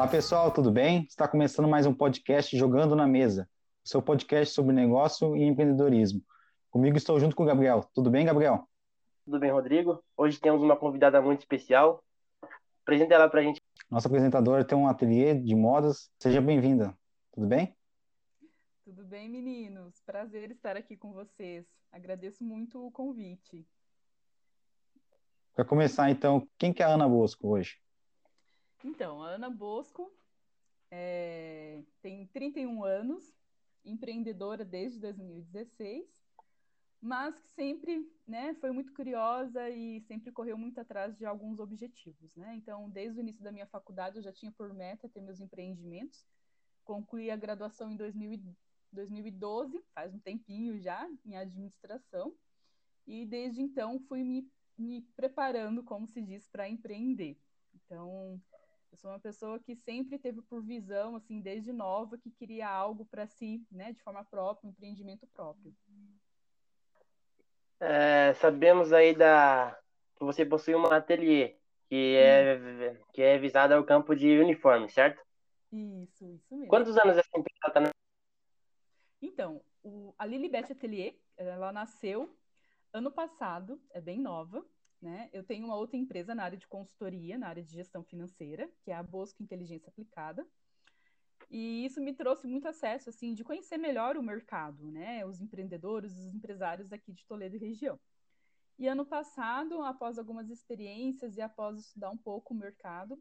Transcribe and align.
Olá 0.00 0.08
pessoal, 0.08 0.50
tudo 0.50 0.72
bem? 0.72 1.04
Está 1.04 1.28
começando 1.28 1.68
mais 1.68 1.84
um 1.84 1.92
podcast 1.92 2.56
Jogando 2.56 2.96
na 2.96 3.06
Mesa, 3.06 3.46
o 3.84 3.88
seu 3.90 4.00
podcast 4.00 4.54
sobre 4.54 4.74
negócio 4.74 5.36
e 5.36 5.42
empreendedorismo. 5.42 6.24
Comigo 6.70 6.96
estou 6.96 7.20
junto 7.20 7.36
com 7.36 7.42
o 7.42 7.46
Gabriel. 7.46 7.84
Tudo 7.92 8.08
bem, 8.08 8.24
Gabriel? 8.24 8.66
Tudo 9.26 9.38
bem, 9.38 9.50
Rodrigo? 9.50 10.02
Hoje 10.16 10.40
temos 10.40 10.62
uma 10.62 10.74
convidada 10.74 11.20
muito 11.20 11.40
especial. 11.40 12.02
Apresenta 12.82 13.12
ela 13.12 13.28
para 13.28 13.40
a 13.40 13.42
gente. 13.42 13.60
Nossa 13.90 14.08
apresentadora 14.08 14.64
tem 14.64 14.76
um 14.78 14.88
ateliê 14.88 15.34
de 15.34 15.54
modas. 15.54 16.10
Seja 16.18 16.40
bem-vinda. 16.40 16.96
Tudo 17.30 17.46
bem? 17.46 17.76
Tudo 18.86 19.04
bem, 19.04 19.28
meninos? 19.28 20.00
Prazer 20.06 20.50
estar 20.50 20.78
aqui 20.78 20.96
com 20.96 21.12
vocês. 21.12 21.66
Agradeço 21.92 22.42
muito 22.42 22.86
o 22.86 22.90
convite. 22.90 23.68
Para 25.54 25.66
começar, 25.66 26.08
então, 26.10 26.48
quem 26.56 26.72
que 26.72 26.82
é 26.82 26.86
a 26.86 26.94
Ana 26.94 27.06
Bosco 27.06 27.48
hoje? 27.48 27.76
Então, 28.82 29.22
a 29.22 29.30
Ana 29.30 29.50
Bosco 29.50 30.10
é, 30.90 31.82
tem 32.00 32.26
31 32.26 32.82
anos, 32.82 33.34
empreendedora 33.84 34.64
desde 34.64 34.98
2016, 34.98 36.20
mas 37.00 37.38
que 37.38 37.48
sempre 37.50 38.10
né, 38.26 38.54
foi 38.54 38.70
muito 38.72 38.92
curiosa 38.92 39.68
e 39.70 40.00
sempre 40.02 40.30
correu 40.32 40.58
muito 40.58 40.80
atrás 40.80 41.16
de 41.16 41.24
alguns 41.24 41.58
objetivos. 41.58 42.36
Né? 42.36 42.54
Então, 42.54 42.90
desde 42.90 43.18
o 43.18 43.22
início 43.22 43.42
da 43.42 43.52
minha 43.52 43.66
faculdade, 43.66 44.16
eu 44.16 44.22
já 44.22 44.32
tinha 44.32 44.52
por 44.52 44.72
meta 44.74 45.08
ter 45.08 45.20
meus 45.20 45.40
empreendimentos. 45.40 46.26
Concluí 46.84 47.30
a 47.30 47.36
graduação 47.36 47.90
em 47.90 47.96
2000, 47.96 48.54
2012, 48.92 49.82
faz 49.94 50.14
um 50.14 50.18
tempinho 50.18 50.78
já, 50.80 51.08
em 51.24 51.36
administração, 51.36 52.34
e 53.06 53.24
desde 53.24 53.62
então 53.62 54.00
fui 54.00 54.22
me, 54.22 54.50
me 54.76 55.02
preparando, 55.16 55.82
como 55.82 56.06
se 56.06 56.20
diz, 56.20 56.48
para 56.48 56.68
empreender. 56.68 57.38
Então, 57.74 58.40
eu 58.92 58.98
sou 58.98 59.10
uma 59.10 59.20
pessoa 59.20 59.58
que 59.58 59.74
sempre 59.74 60.18
teve 60.18 60.42
por 60.42 60.62
visão, 60.62 61.16
assim, 61.16 61.40
desde 61.40 61.72
nova, 61.72 62.18
que 62.18 62.30
queria 62.30 62.68
algo 62.68 63.04
para 63.04 63.26
si, 63.26 63.64
né, 63.70 63.92
de 63.92 64.02
forma 64.02 64.24
própria, 64.24 64.66
um 64.66 64.70
empreendimento 64.70 65.26
próprio. 65.28 65.74
É, 67.78 68.34
sabemos 68.34 68.92
aí 68.92 69.14
da 69.14 69.78
que 70.16 70.24
você 70.24 70.44
possui 70.44 70.74
um 70.74 70.84
ateliê 70.84 71.56
que 71.88 72.16
é 72.16 72.96
que 73.12 73.22
é 73.22 73.38
visado 73.38 73.74
ao 73.74 73.84
campo 73.84 74.14
de 74.14 74.38
uniforme, 74.38 74.88
certo? 74.90 75.20
Isso, 75.72 76.30
isso 76.34 76.54
mesmo. 76.54 76.68
Quantos 76.68 76.96
anos 76.98 77.16
essa 77.16 77.30
empresa 77.36 77.58
está 77.66 77.80
na 77.80 77.90
então, 79.22 79.62
o, 79.82 80.14
a 80.18 80.24
Lilibet 80.24 80.72
Atelier, 80.72 81.14
ela 81.36 81.72
nasceu 81.72 82.34
ano 82.92 83.10
passado, 83.10 83.80
é 83.90 84.00
bem 84.00 84.18
nova, 84.18 84.64
né? 85.00 85.28
Eu 85.32 85.42
tenho 85.42 85.64
uma 85.64 85.76
outra 85.76 85.96
empresa 85.96 86.34
na 86.34 86.44
área 86.44 86.58
de 86.58 86.66
consultoria, 86.66 87.38
na 87.38 87.48
área 87.48 87.62
de 87.62 87.72
gestão 87.72 88.02
financeira, 88.02 88.70
que 88.82 88.90
é 88.90 88.94
a 88.94 89.02
Bosco 89.02 89.42
Inteligência 89.42 89.88
Aplicada. 89.88 90.46
E 91.50 91.84
isso 91.84 92.00
me 92.00 92.12
trouxe 92.12 92.46
muito 92.46 92.68
acesso, 92.68 93.10
assim, 93.10 93.34
de 93.34 93.42
conhecer 93.42 93.76
melhor 93.76 94.16
o 94.16 94.22
mercado, 94.22 94.90
né? 94.90 95.24
Os 95.24 95.40
empreendedores, 95.40 96.12
os 96.12 96.34
empresários 96.34 96.92
aqui 96.92 97.12
de 97.12 97.26
Toledo 97.26 97.56
e 97.56 97.58
região. 97.58 97.98
E 98.78 98.86
ano 98.86 99.04
passado, 99.04 99.82
após 99.82 100.18
algumas 100.18 100.48
experiências 100.48 101.36
e 101.36 101.42
após 101.42 101.78
estudar 101.78 102.10
um 102.10 102.16
pouco 102.16 102.54
o 102.54 102.56
mercado, 102.56 103.20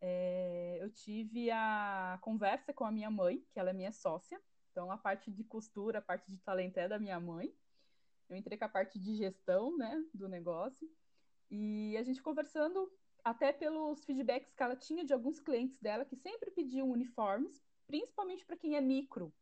é, 0.00 0.78
eu 0.80 0.90
tive 0.90 1.50
a 1.50 2.18
conversa 2.20 2.72
com 2.72 2.84
a 2.84 2.90
minha 2.90 3.10
mãe, 3.10 3.42
que 3.52 3.58
ela 3.58 3.70
é 3.70 3.72
minha 3.72 3.92
sócia, 3.92 4.40
então, 4.78 4.92
a 4.92 4.96
parte 4.96 5.28
de 5.28 5.42
costura, 5.42 5.98
a 5.98 6.02
parte 6.02 6.30
de 6.30 6.38
talento 6.38 6.78
é 6.78 6.86
da 6.86 7.00
minha 7.00 7.18
mãe. 7.18 7.52
Eu 8.28 8.36
entrei 8.36 8.56
com 8.56 8.64
a 8.64 8.68
parte 8.68 8.96
de 8.96 9.16
gestão, 9.16 9.76
né, 9.76 10.04
do 10.14 10.28
negócio. 10.28 10.88
E 11.50 11.96
a 11.96 12.02
gente 12.02 12.22
conversando, 12.22 12.90
até 13.24 13.52
pelos 13.52 14.04
feedbacks 14.04 14.52
que 14.54 14.62
ela 14.62 14.76
tinha 14.76 15.04
de 15.04 15.12
alguns 15.12 15.40
clientes 15.40 15.78
dela, 15.78 16.04
que 16.04 16.16
sempre 16.16 16.50
pediam 16.50 16.90
uniformes, 16.90 17.62
principalmente 17.86 18.44
para 18.44 18.56
quem 18.56 18.76
é 18.76 18.80
micro, 18.80 19.32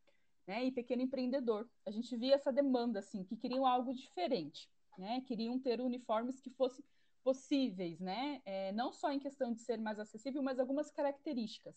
né, 0.47 0.65
e 0.65 0.71
pequeno 0.73 1.03
empreendedor. 1.03 1.69
A 1.85 1.91
gente 1.91 2.17
via 2.17 2.35
essa 2.35 2.53
demanda, 2.53 3.01
assim, 3.01 3.25
que 3.25 3.37
queriam 3.37 3.67
algo 3.67 3.93
diferente, 3.93 4.71
né, 4.97 5.21
queriam 5.23 5.59
ter 5.59 5.81
uniformes 5.81 6.41
que 6.41 6.51
fossem 6.51 6.85
possíveis, 7.25 7.99
né, 7.99 8.41
é, 8.45 8.71
não 8.73 8.93
só 8.93 9.11
em 9.11 9.19
questão 9.19 9.53
de 9.53 9.61
ser 9.61 9.79
mais 9.79 9.99
acessível, 9.99 10.43
mas 10.43 10.61
algumas 10.61 10.91
características. 10.91 11.75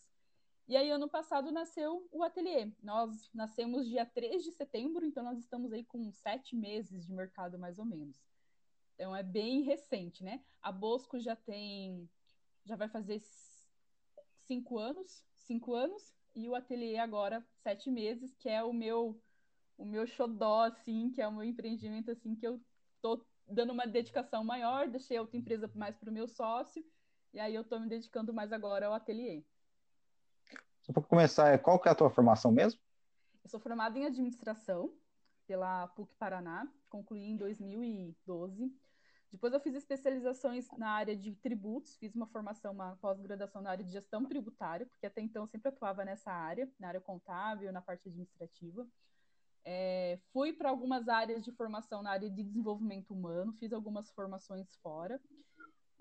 E 0.68 0.76
aí, 0.76 0.88
ano 0.88 1.08
passado, 1.08 1.50
nasceu 1.50 2.06
o 2.12 2.22
ateliê. 2.22 2.70
Nós 2.80 3.28
nascemos 3.34 3.88
dia 3.88 4.06
3 4.06 4.44
de 4.44 4.52
setembro, 4.52 5.04
então 5.04 5.24
nós 5.24 5.36
estamos 5.36 5.72
aí 5.72 5.84
com 5.84 6.12
sete 6.12 6.54
meses 6.54 7.04
de 7.04 7.12
mercado, 7.12 7.58
mais 7.58 7.76
ou 7.80 7.84
menos. 7.84 8.29
Então, 9.00 9.16
é 9.16 9.22
bem 9.22 9.62
recente, 9.62 10.22
né? 10.22 10.42
A 10.60 10.70
Bosco 10.70 11.18
já 11.18 11.34
tem, 11.34 12.06
já 12.66 12.76
vai 12.76 12.86
fazer 12.86 13.18
cinco 14.46 14.76
anos, 14.76 15.24
cinco 15.32 15.72
anos, 15.74 16.14
e 16.34 16.46
o 16.46 16.54
ateliê 16.54 16.98
agora, 16.98 17.42
sete 17.62 17.90
meses, 17.90 18.36
que 18.36 18.46
é 18.46 18.62
o 18.62 18.74
meu, 18.74 19.18
o 19.78 19.86
meu 19.86 20.06
xodó, 20.06 20.64
assim, 20.64 21.10
que 21.12 21.22
é 21.22 21.26
o 21.26 21.32
meu 21.32 21.44
empreendimento, 21.44 22.10
assim, 22.10 22.34
que 22.34 22.46
eu 22.46 22.60
tô 23.00 23.24
dando 23.46 23.72
uma 23.72 23.86
dedicação 23.86 24.44
maior, 24.44 24.86
deixei 24.86 25.16
a 25.16 25.22
outra 25.22 25.38
empresa 25.38 25.70
mais 25.74 25.96
para 25.96 26.10
o 26.10 26.12
meu 26.12 26.28
sócio, 26.28 26.84
e 27.32 27.40
aí 27.40 27.54
eu 27.54 27.62
estou 27.62 27.80
me 27.80 27.88
dedicando 27.88 28.34
mais 28.34 28.52
agora 28.52 28.86
ao 28.86 28.92
ateliê. 28.92 29.42
Só 30.82 30.92
para 30.92 31.02
começar, 31.04 31.58
qual 31.60 31.80
que 31.80 31.88
é 31.88 31.92
a 31.92 31.94
tua 31.94 32.10
formação 32.10 32.52
mesmo? 32.52 32.78
Eu 33.42 33.48
sou 33.48 33.60
formada 33.60 33.98
em 33.98 34.04
administração 34.04 34.92
pela 35.46 35.88
PUC 35.88 36.14
Paraná, 36.16 36.70
concluí 36.90 37.24
em 37.24 37.36
2012. 37.38 38.70
Depois 39.32 39.52
eu 39.52 39.60
fiz 39.60 39.74
especializações 39.74 40.68
na 40.76 40.90
área 40.90 41.16
de 41.16 41.34
tributos, 41.36 41.96
fiz 41.96 42.14
uma 42.16 42.26
formação, 42.26 42.72
uma 42.72 42.96
pós-graduação 42.96 43.62
na 43.62 43.70
área 43.70 43.84
de 43.84 43.92
gestão 43.92 44.26
tributária, 44.26 44.86
porque 44.86 45.06
até 45.06 45.20
então 45.20 45.44
eu 45.44 45.46
sempre 45.46 45.68
atuava 45.68 46.04
nessa 46.04 46.32
área, 46.32 46.68
na 46.78 46.88
área 46.88 47.00
contábil, 47.00 47.72
na 47.72 47.80
parte 47.80 48.08
administrativa. 48.08 48.86
É, 49.64 50.18
fui 50.32 50.52
para 50.52 50.70
algumas 50.70 51.08
áreas 51.08 51.44
de 51.44 51.52
formação 51.52 52.02
na 52.02 52.10
área 52.10 52.28
de 52.28 52.42
desenvolvimento 52.42 53.12
humano, 53.12 53.52
fiz 53.52 53.72
algumas 53.72 54.10
formações 54.10 54.74
fora. 54.82 55.20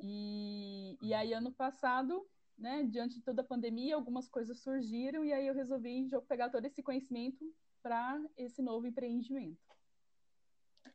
E, 0.01 0.97
e 1.01 1.13
aí, 1.13 1.33
ano 1.33 1.51
passado, 1.51 2.25
né, 2.57 2.83
diante 2.83 3.15
de 3.15 3.21
toda 3.21 3.41
a 3.41 3.45
pandemia, 3.45 3.95
algumas 3.95 4.27
coisas 4.27 4.59
surgiram 4.59 5.23
e 5.23 5.31
aí 5.31 5.45
eu 5.45 5.53
resolvi 5.53 6.09
pegar 6.27 6.49
todo 6.49 6.65
esse 6.65 6.81
conhecimento 6.81 7.45
para 7.81 8.19
esse 8.37 8.61
novo 8.61 8.87
empreendimento. 8.87 9.59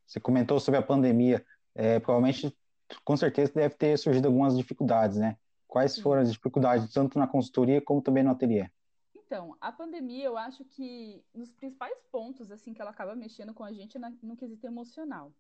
Você 0.07 0.21
comentou 0.21 0.61
sobre 0.61 0.79
a 0.79 0.83
pandemia, 0.83 1.45
é, 1.75 1.99
provavelmente, 1.99 2.57
com 3.05 3.17
certeza, 3.17 3.53
deve 3.55 3.75
ter 3.75 3.99
surgido 3.99 4.29
algumas 4.29 4.57
dificuldades, 4.57 5.17
né? 5.19 5.37
Quais 5.67 5.99
foram 5.99 6.23
as 6.23 6.33
dificuldades, 6.33 6.93
tanto 6.93 7.19
na 7.19 7.27
consultoria 7.27 7.81
como 7.81 8.01
também 8.01 8.23
no 8.23 8.31
ateliê? 8.31 8.71
Então, 9.15 9.57
a 9.61 9.73
pandemia, 9.73 10.25
eu 10.25 10.37
acho 10.37 10.65
que 10.65 11.25
nos 11.35 11.51
principais 11.51 11.99
pontos, 12.13 12.51
assim, 12.51 12.73
que 12.73 12.81
ela 12.81 12.91
acaba 12.91 13.17
mexendo 13.17 13.53
com 13.53 13.65
a 13.65 13.73
gente 13.73 13.97
é 13.97 14.01
no 14.23 14.37
quesito 14.37 14.67
emocional. 14.67 15.33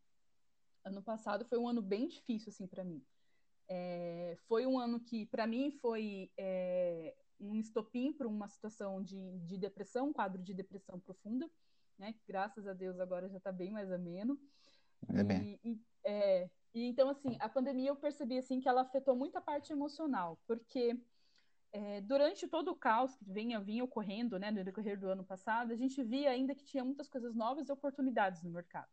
Ano 0.85 1.03
passado 1.03 1.45
foi 1.45 1.59
um 1.59 1.69
ano 1.69 1.81
bem 1.81 2.09
difícil, 2.09 2.51
assim, 2.51 2.67
para 2.67 2.83
mim. 2.83 3.05
É, 3.69 4.37
foi 4.49 4.67
um 4.67 4.79
ano 4.79 4.99
que, 4.99 5.27
para 5.27 5.47
mim, 5.47 5.71
foi 5.81 6.31
é, 6.37 7.15
um 7.39 7.55
estopim 7.55 8.13
para 8.13 8.27
uma 8.27 8.49
situação 8.49 9.03
de, 9.03 9.39
de 9.41 9.57
depressão, 9.57 10.09
um 10.09 10.13
quadro 10.13 10.43
de 10.43 10.53
depressão 10.53 10.99
profunda, 10.99 11.49
né? 11.99 12.15
Graças 12.27 12.67
a 12.67 12.73
Deus 12.73 12.99
agora 12.99 13.29
já 13.29 13.39
está 13.39 13.53
bem 13.53 13.71
mais 13.71 13.91
ameno. 13.93 14.39
É 15.09 15.23
bem. 15.23 15.61
E, 15.63 15.71
e, 15.73 15.81
é, 16.05 16.51
e, 16.75 16.85
então, 16.87 17.09
assim, 17.09 17.37
a 17.41 17.49
pandemia 17.49 17.91
eu 17.91 17.97
percebi 17.97 18.39
assim 18.39 18.61
que 18.61 18.69
ela 18.69 18.83
afetou 18.83 19.17
muito 19.17 19.37
a 19.37 19.41
parte 19.41 19.73
emocional, 19.73 20.39
porque 20.47 20.99
é, 21.73 22.01
durante 22.03 22.49
todo 22.49 22.71
o 22.71 22.77
caos 22.77 23.17
que 23.17 23.25
vinha, 23.25 23.61
vinha 23.61 23.85
ocorrendo, 23.85 24.39
né, 24.39 24.51
no 24.51 24.65
decorrer 24.65 24.99
do 24.99 25.09
ano 25.09 25.25
passado, 25.25 25.73
a 25.73 25.77
gente 25.77 26.03
via 26.03 26.31
ainda 26.31 26.55
que 26.55 26.65
tinha 26.65 26.85
muitas 26.85 27.09
coisas 27.09 27.35
novas 27.35 27.69
e 27.69 27.73
oportunidades 27.73 28.43
no 28.43 28.51
mercado 28.51 28.89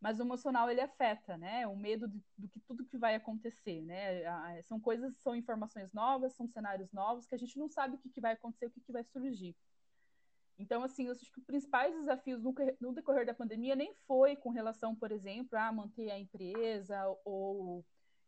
mas 0.00 0.18
o 0.18 0.22
emocional 0.22 0.70
ele 0.70 0.80
afeta, 0.80 1.36
né? 1.36 1.66
O 1.66 1.76
medo 1.76 2.08
do, 2.08 2.24
do 2.38 2.48
que 2.48 2.58
tudo 2.60 2.86
que 2.86 2.96
vai 2.96 3.14
acontecer, 3.14 3.82
né? 3.82 4.62
São 4.62 4.80
coisas, 4.80 5.14
são 5.18 5.36
informações 5.36 5.92
novas, 5.92 6.32
são 6.32 6.48
cenários 6.48 6.90
novos 6.90 7.26
que 7.26 7.34
a 7.34 7.38
gente 7.38 7.58
não 7.58 7.68
sabe 7.68 7.96
o 7.96 7.98
que, 7.98 8.08
que 8.08 8.20
vai 8.20 8.32
acontecer, 8.32 8.66
o 8.66 8.70
que, 8.70 8.80
que 8.80 8.92
vai 8.92 9.04
surgir. 9.04 9.54
Então, 10.60 10.82
assim, 10.82 11.06
eu 11.06 11.12
acho 11.12 11.32
que 11.32 11.38
os 11.38 11.44
principais 11.44 11.94
desafios 11.94 12.42
no, 12.42 12.92
decorrer 12.92 13.24
da 13.24 13.32
pandemia 13.32 13.74
nem 13.74 13.94
foi 14.06 14.36
com 14.36 14.50
relação, 14.50 14.94
por 14.94 15.10
exemplo, 15.10 15.58
a 15.58 15.72
manter 15.72 16.10
a 16.10 16.18
empresa 16.18 16.96
ou 17.24 17.82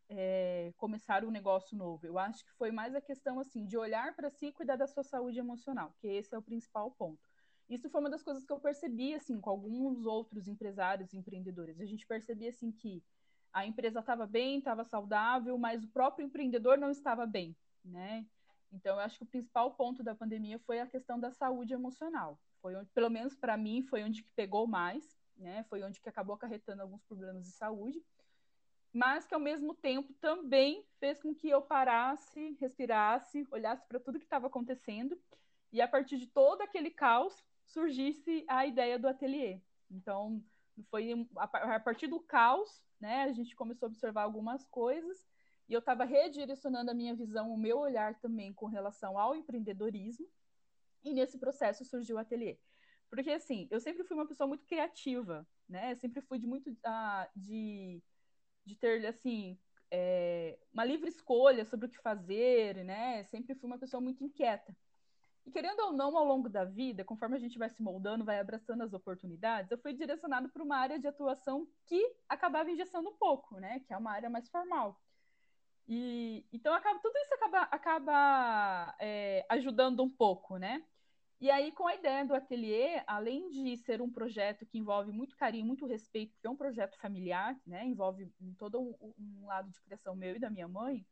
é, 0.08 0.72
começar 0.78 1.24
um 1.24 1.30
negócio 1.30 1.76
novo. 1.76 2.06
Eu 2.06 2.18
acho 2.18 2.42
que 2.42 2.52
foi 2.54 2.70
mais 2.70 2.94
a 2.94 3.02
questão, 3.02 3.38
assim, 3.38 3.66
de 3.66 3.76
olhar 3.76 4.16
para 4.16 4.30
si 4.30 4.46
e 4.46 4.52
cuidar 4.52 4.76
da 4.76 4.86
sua 4.86 5.02
saúde 5.02 5.38
emocional, 5.38 5.94
que 6.00 6.08
esse 6.08 6.34
é 6.34 6.38
o 6.38 6.42
principal 6.42 6.90
ponto. 6.92 7.20
Isso 7.68 7.90
foi 7.90 8.00
uma 8.00 8.10
das 8.10 8.22
coisas 8.22 8.44
que 8.46 8.52
eu 8.52 8.58
percebi, 8.58 9.14
assim, 9.14 9.38
com 9.38 9.50
alguns 9.50 10.06
outros 10.06 10.48
empresários 10.48 11.12
e 11.12 11.18
empreendedores. 11.18 11.80
A 11.80 11.84
gente 11.84 12.06
percebia, 12.06 12.48
assim, 12.48 12.72
que 12.72 13.04
a 13.52 13.66
empresa 13.66 14.00
estava 14.00 14.26
bem, 14.26 14.58
estava 14.58 14.84
saudável, 14.84 15.58
mas 15.58 15.84
o 15.84 15.88
próprio 15.88 16.24
empreendedor 16.24 16.78
não 16.78 16.90
estava 16.90 17.26
bem, 17.26 17.54
né? 17.84 18.24
Então, 18.72 18.96
eu 18.96 19.00
acho 19.00 19.18
que 19.18 19.24
o 19.24 19.26
principal 19.28 19.72
ponto 19.74 20.02
da 20.02 20.14
pandemia 20.14 20.58
foi 20.60 20.80
a 20.80 20.86
questão 20.86 21.20
da 21.20 21.30
saúde 21.30 21.74
emocional. 21.74 22.40
Foi 22.60 22.74
onde, 22.76 22.90
pelo 22.90 23.10
menos 23.10 23.34
para 23.36 23.56
mim, 23.56 23.82
foi 23.82 24.02
onde 24.02 24.22
que 24.22 24.30
pegou 24.32 24.66
mais, 24.66 25.18
né? 25.36 25.64
Foi 25.64 25.82
onde 25.82 26.00
que 26.00 26.08
acabou 26.08 26.34
acarretando 26.34 26.82
alguns 26.82 27.02
problemas 27.04 27.44
de 27.44 27.52
saúde. 27.52 28.02
mas 28.92 29.26
que 29.26 29.34
ao 29.34 29.40
mesmo 29.40 29.74
tempo 29.74 30.12
também 30.14 30.84
fez 31.00 31.18
com 31.20 31.34
que 31.34 31.48
eu 31.48 31.62
parasse, 31.62 32.56
respirasse, 32.60 33.46
olhasse 33.50 33.86
para 33.86 34.00
tudo 34.00 34.18
que 34.18 34.26
estava 34.26 34.46
acontecendo 34.48 35.18
e 35.72 35.80
a 35.80 35.88
partir 35.88 36.18
de 36.18 36.26
todo 36.26 36.60
aquele 36.62 36.90
caos 36.90 37.42
surgisse 37.66 38.44
a 38.48 38.66
ideia 38.66 38.98
do 38.98 39.08
ateliê. 39.08 39.60
Então, 39.90 40.42
foi 40.90 41.10
a 41.36 41.80
partir 41.80 42.06
do 42.06 42.20
caos, 42.20 42.82
né, 43.00 43.22
a 43.24 43.32
gente 43.32 43.56
começou 43.56 43.86
a 43.86 43.90
observar 43.90 44.22
algumas 44.24 44.66
coisas 44.66 45.26
e 45.68 45.72
eu 45.72 45.78
estava 45.78 46.04
redirecionando 46.04 46.90
a 46.90 46.94
minha 46.94 47.14
visão, 47.14 47.52
o 47.52 47.56
meu 47.56 47.78
olhar 47.78 48.18
também 48.20 48.52
com 48.52 48.66
relação 48.66 49.18
ao 49.18 49.34
empreendedorismo. 49.34 50.26
E 51.04 51.12
nesse 51.12 51.38
processo 51.38 51.84
surgiu 51.84 52.16
o 52.16 52.18
ateliê. 52.18 52.58
Porque, 53.10 53.30
assim, 53.30 53.68
eu 53.70 53.80
sempre 53.80 54.04
fui 54.04 54.16
uma 54.16 54.26
pessoa 54.26 54.46
muito 54.46 54.64
criativa, 54.64 55.46
né? 55.68 55.92
Eu 55.92 55.96
sempre 55.96 56.20
fui 56.22 56.38
de 56.38 56.46
muito 56.46 56.70
uh, 56.70 57.28
de, 57.36 58.02
de 58.64 58.76
ter, 58.76 59.04
assim, 59.06 59.58
é, 59.90 60.58
uma 60.72 60.84
livre 60.84 61.08
escolha 61.08 61.64
sobre 61.64 61.86
o 61.86 61.88
que 61.90 61.98
fazer, 61.98 62.82
né? 62.84 63.24
Sempre 63.24 63.54
fui 63.54 63.66
uma 63.66 63.78
pessoa 63.78 64.00
muito 64.00 64.24
inquieta. 64.24 64.74
E 65.44 65.50
querendo 65.50 65.80
ou 65.80 65.92
não, 65.92 66.16
ao 66.16 66.24
longo 66.24 66.48
da 66.48 66.64
vida, 66.64 67.04
conforme 67.04 67.36
a 67.36 67.38
gente 67.38 67.58
vai 67.58 67.68
se 67.68 67.82
moldando, 67.82 68.24
vai 68.24 68.38
abraçando 68.38 68.82
as 68.82 68.94
oportunidades, 68.94 69.70
eu 69.70 69.78
fui 69.78 69.92
direcionado 69.92 70.48
para 70.48 70.62
uma 70.62 70.76
área 70.76 70.98
de 70.98 71.06
atuação 71.06 71.68
que 71.84 72.16
acabava 72.28 72.70
engessando 72.70 73.10
um 73.10 73.16
pouco, 73.16 73.58
né? 73.58 73.80
Que 73.80 73.92
é 73.92 73.96
uma 73.96 74.12
área 74.12 74.30
mais 74.30 74.48
formal. 74.48 74.98
E 75.88 76.46
então 76.52 76.72
acaba, 76.74 76.98
tudo 77.00 77.16
isso 77.18 77.34
acaba, 77.34 77.62
acaba 77.62 78.96
é, 79.00 79.44
ajudando 79.48 80.02
um 80.02 80.10
pouco, 80.10 80.56
né? 80.56 80.84
E 81.40 81.50
aí, 81.50 81.72
com 81.72 81.88
a 81.88 81.94
ideia 81.96 82.24
do 82.24 82.34
ateliê, 82.34 83.02
além 83.04 83.48
de 83.48 83.76
ser 83.78 84.00
um 84.00 84.08
projeto 84.08 84.64
que 84.64 84.78
envolve 84.78 85.10
muito 85.10 85.36
carinho, 85.36 85.66
muito 85.66 85.86
respeito, 85.86 86.32
porque 86.34 86.46
é 86.46 86.50
um 86.50 86.56
projeto 86.56 86.96
familiar, 87.00 87.60
né? 87.66 87.84
Envolve 87.84 88.32
todo 88.56 88.80
um, 88.80 89.14
um 89.18 89.46
lado 89.46 89.68
de 89.68 89.80
criação 89.80 90.14
meu 90.14 90.36
e 90.36 90.38
da 90.38 90.48
minha 90.48 90.68
mãe, 90.68 91.04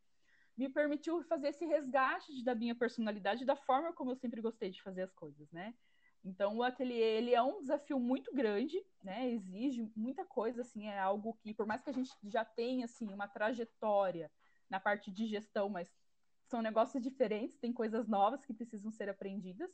me 0.57 0.69
permitiu 0.69 1.21
fazer 1.25 1.49
esse 1.49 1.67
resgate 1.67 2.45
da 2.45 2.55
minha 2.55 2.77
personalidade, 2.77 3.45
da 3.45 3.57
forma 3.57 3.93
como 3.93 4.13
eu 4.13 4.17
sempre 4.17 4.41
gostei 4.41 4.71
de 4.71 4.81
fazer 4.81 5.03
as 5.03 5.13
coisas, 5.13 5.51
né? 5.51 5.75
Então, 6.23 6.59
o 6.59 6.63
ateliê, 6.63 7.17
ele 7.17 7.35
é 7.35 7.43
um 7.43 7.61
desafio 7.61 7.99
muito 7.99 8.33
grande, 8.33 8.81
né? 9.03 9.31
Exige 9.31 9.91
muita 9.97 10.25
coisa, 10.25 10.61
assim, 10.61 10.87
é 10.87 10.99
algo 10.99 11.35
que, 11.43 11.53
por 11.55 11.67
mais 11.67 11.83
que 11.83 11.91
a 11.91 11.93
gente 11.93 12.11
já 12.25 12.45
tenha, 12.45 12.85
assim, 12.85 13.09
uma 13.13 13.27
trajetória 13.27 14.31
na 14.71 14.81
parte 14.81 15.11
de 15.11 15.27
gestão, 15.27 15.69
mas 15.69 15.93
são 16.47 16.63
negócios 16.63 17.03
diferentes, 17.03 17.59
tem 17.59 17.73
coisas 17.73 18.09
novas 18.09 18.45
que 18.45 18.55
precisam 18.55 18.91
ser 18.91 19.09
aprendidas. 19.09 19.71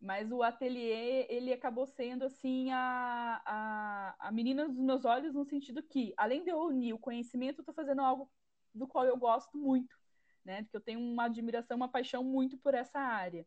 Mas 0.00 0.32
o 0.32 0.42
ateliê, 0.42 1.26
ele 1.28 1.52
acabou 1.52 1.86
sendo, 1.86 2.24
assim, 2.24 2.70
a, 2.70 3.42
a, 3.44 4.28
a 4.28 4.32
menina 4.32 4.66
dos 4.66 4.78
meus 4.78 5.04
olhos, 5.04 5.34
no 5.34 5.44
sentido 5.44 5.82
que, 5.82 6.14
além 6.16 6.42
de 6.42 6.50
eu 6.50 6.58
unir 6.58 6.94
o 6.94 6.98
conhecimento, 6.98 7.58
eu 7.58 7.62
estou 7.62 7.74
fazendo 7.74 8.00
algo 8.00 8.30
do 8.74 8.88
qual 8.88 9.04
eu 9.04 9.16
gosto 9.18 9.58
muito, 9.58 9.94
né? 10.42 10.62
Porque 10.62 10.76
eu 10.78 10.80
tenho 10.80 11.00
uma 11.00 11.24
admiração, 11.24 11.76
uma 11.76 11.88
paixão 11.88 12.24
muito 12.24 12.56
por 12.56 12.72
essa 12.72 12.98
área. 12.98 13.46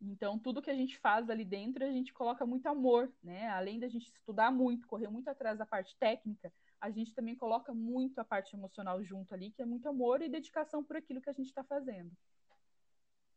Então, 0.00 0.38
tudo 0.38 0.62
que 0.62 0.70
a 0.70 0.74
gente 0.74 0.96
faz 0.98 1.28
ali 1.28 1.44
dentro, 1.44 1.84
a 1.84 1.90
gente 1.90 2.12
coloca 2.12 2.46
muito 2.46 2.68
amor, 2.68 3.12
né? 3.20 3.48
Além 3.48 3.80
da 3.80 3.88
gente 3.88 4.06
estudar 4.06 4.52
muito, 4.52 4.86
correr 4.86 5.08
muito 5.08 5.28
atrás 5.28 5.58
da 5.58 5.66
parte 5.66 5.96
técnica, 5.98 6.52
a 6.80 6.90
gente 6.90 7.14
também 7.14 7.36
coloca 7.36 7.74
muito 7.74 8.18
a 8.20 8.24
parte 8.24 8.54
emocional 8.54 9.02
junto 9.02 9.34
ali, 9.34 9.50
que 9.50 9.62
é 9.62 9.66
muito 9.66 9.88
amor 9.88 10.22
e 10.22 10.28
dedicação 10.28 10.82
por 10.82 10.96
aquilo 10.96 11.20
que 11.20 11.30
a 11.30 11.32
gente 11.32 11.48
está 11.48 11.64
fazendo. 11.64 12.10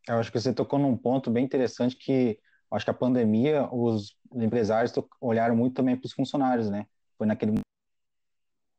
Eu 0.08 0.16
acho 0.16 0.32
que 0.32 0.40
você 0.40 0.54
tocou 0.54 0.80
num 0.80 0.98
ponto 0.98 1.30
bem 1.30 1.46
interessante 1.46 1.96
que 1.96 2.40
acho 2.72 2.86
que 2.86 2.92
a 2.92 2.94
pandemia, 2.94 3.68
os 3.72 4.18
empresários 4.34 4.94
olharam 5.20 5.56
muito 5.56 5.76
também 5.76 5.96
para 5.96 6.06
os 6.06 6.14
funcionários, 6.14 6.70
né? 6.70 6.88
Foi 7.18 7.28
naquele 7.28 7.52
momento 7.52 7.62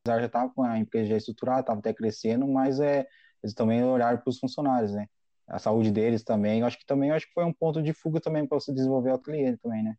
já 0.07 0.25
estava 0.25 0.53
com 0.53 0.63
a 0.63 0.79
empresa 0.79 1.11
já 1.11 1.17
estruturada, 1.17 1.61
estava 1.61 1.79
até 1.79 1.95
crescendo, 1.95 2.47
mas 2.49 2.81
é, 2.81 3.07
eles 3.43 3.55
também 3.55 3.85
olharam 3.85 4.19
para 4.19 4.31
os 4.31 4.39
funcionários, 4.39 4.93
né? 4.93 5.09
A 5.47 5.59
saúde 5.59 5.91
deles 5.91 6.25
também, 6.25 6.61
eu 6.61 6.67
acho 6.67 6.79
que 6.79 6.87
também 6.87 7.11
acho 7.11 7.27
que 7.27 7.35
foi 7.35 7.45
um 7.45 7.53
ponto 7.53 7.83
de 7.83 7.93
fuga 7.93 8.21
também 8.21 8.47
para 8.47 8.59
você 8.59 8.73
desenvolver 8.73 9.13
o 9.13 9.19
cliente 9.19 9.61
também, 9.61 9.83
né? 9.83 9.97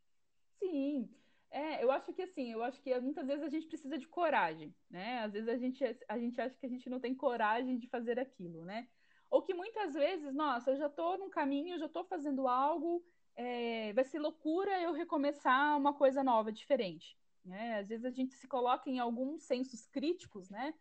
Sim, 0.60 1.10
é, 1.54 1.84
eu 1.84 1.92
acho 1.92 2.12
que 2.12 2.24
assim, 2.24 2.52
eu 2.52 2.64
acho 2.64 2.82
que 2.82 3.00
muitas 3.00 3.28
vezes 3.28 3.44
a 3.44 3.48
gente 3.48 3.68
precisa 3.68 3.96
de 3.96 4.08
coragem, 4.08 4.76
né? 4.90 5.20
Às 5.20 5.34
vezes 5.34 5.48
a 5.48 5.56
gente, 5.56 5.84
a 6.10 6.18
gente 6.18 6.42
acha 6.42 6.58
que 6.58 6.66
a 6.66 6.70
gente 6.70 6.90
não 6.90 7.00
tem 7.00 7.14
coragem 7.14 7.78
de 7.78 7.88
fazer 7.88 8.20
aquilo, 8.20 8.66
né? 8.66 8.88
Ou 9.30 9.44
que 9.44 9.54
muitas 9.54 9.94
vezes, 9.94 10.34
nossa, 10.34 10.72
eu 10.72 10.76
já 10.76 10.88
estou 10.88 11.16
num 11.16 11.30
caminho, 11.30 11.76
eu 11.76 11.80
já 11.80 11.86
estou 11.86 12.04
fazendo 12.06 12.48
algo, 12.48 13.06
é, 13.36 13.94
vai 13.94 14.04
ser 14.04 14.18
loucura 14.18 14.82
eu 14.82 14.94
recomeçar 14.94 15.78
uma 15.78 15.94
coisa 15.94 16.24
nova, 16.24 16.52
diferente. 16.52 17.16
Né? 17.46 17.78
Às 17.78 17.90
vezes 17.90 18.06
a 18.06 18.10
gente 18.10 18.34
se 18.34 18.48
coloca 18.48 18.90
em 18.90 18.98
alguns 18.98 19.44
sensos 19.44 19.86
críticos, 19.86 20.50
né? 20.50 20.74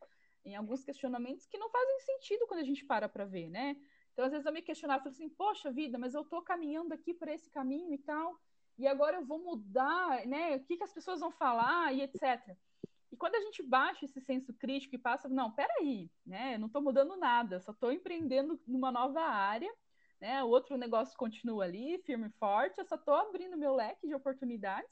Em 0.43 0.57
alguns 0.57 0.83
questionamentos 0.83 1.47
que 1.47 1.59
não 1.59 1.69
fazem 1.69 2.01
sentido 2.01 2.47
quando 2.47 2.61
a 2.61 2.65
gente 2.65 2.83
para 2.85 3.11
para 3.11 3.27
ver, 3.27 3.51
né? 3.51 3.77
Então, 4.13 4.25
às 4.25 4.33
vezes 4.33 4.47
eu 4.47 4.53
me 4.53 4.63
questionava, 4.63 5.03
falei 5.03 5.15
assim, 5.15 5.29
poxa 5.29 5.71
vida, 5.71 5.99
mas 5.99 6.15
eu 6.15 6.23
estou 6.23 6.41
caminhando 6.41 6.95
aqui 6.95 7.13
por 7.13 7.29
esse 7.29 7.51
caminho 7.51 7.93
e 7.93 7.99
tal, 7.99 8.39
e 8.83 8.87
agora 8.87 9.17
eu 9.17 9.25
vou 9.25 9.39
mudar, 9.39 10.27
né? 10.27 10.57
O 10.57 10.65
que, 10.65 10.77
que 10.77 10.85
as 10.85 10.93
pessoas 10.93 11.21
vão 11.21 11.31
falar 11.31 11.95
e 11.95 12.03
etc. 12.03 12.57
E 13.11 13.17
quando 13.17 13.37
a 13.37 13.41
gente 13.41 13.63
baixa 13.63 14.05
esse 14.05 14.21
senso 14.21 14.53
crítico 14.55 14.95
e 14.95 14.99
passa, 14.99 15.29
não, 15.29 15.53
peraí, 15.53 16.11
né? 16.27 16.57
Eu 16.57 16.59
não 16.59 16.67
estou 16.67 16.83
mudando 16.83 17.17
nada, 17.17 17.61
só 17.61 17.73
estou 17.73 17.93
empreendendo 17.93 18.61
numa 18.67 18.91
nova 18.91 19.21
área, 19.21 19.73
né? 20.21 20.43
O 20.43 20.49
outro 20.49 20.77
negócio 20.77 21.17
continua 21.17 21.65
ali, 21.65 22.03
firme 22.05 22.27
e 22.27 22.39
forte, 22.39 22.79
eu 22.79 22.85
só 22.85 22.97
estou 22.97 23.15
abrindo 23.15 23.57
meu 23.57 23.75
leque 23.75 24.07
de 24.07 24.15
oportunidades 24.15 24.91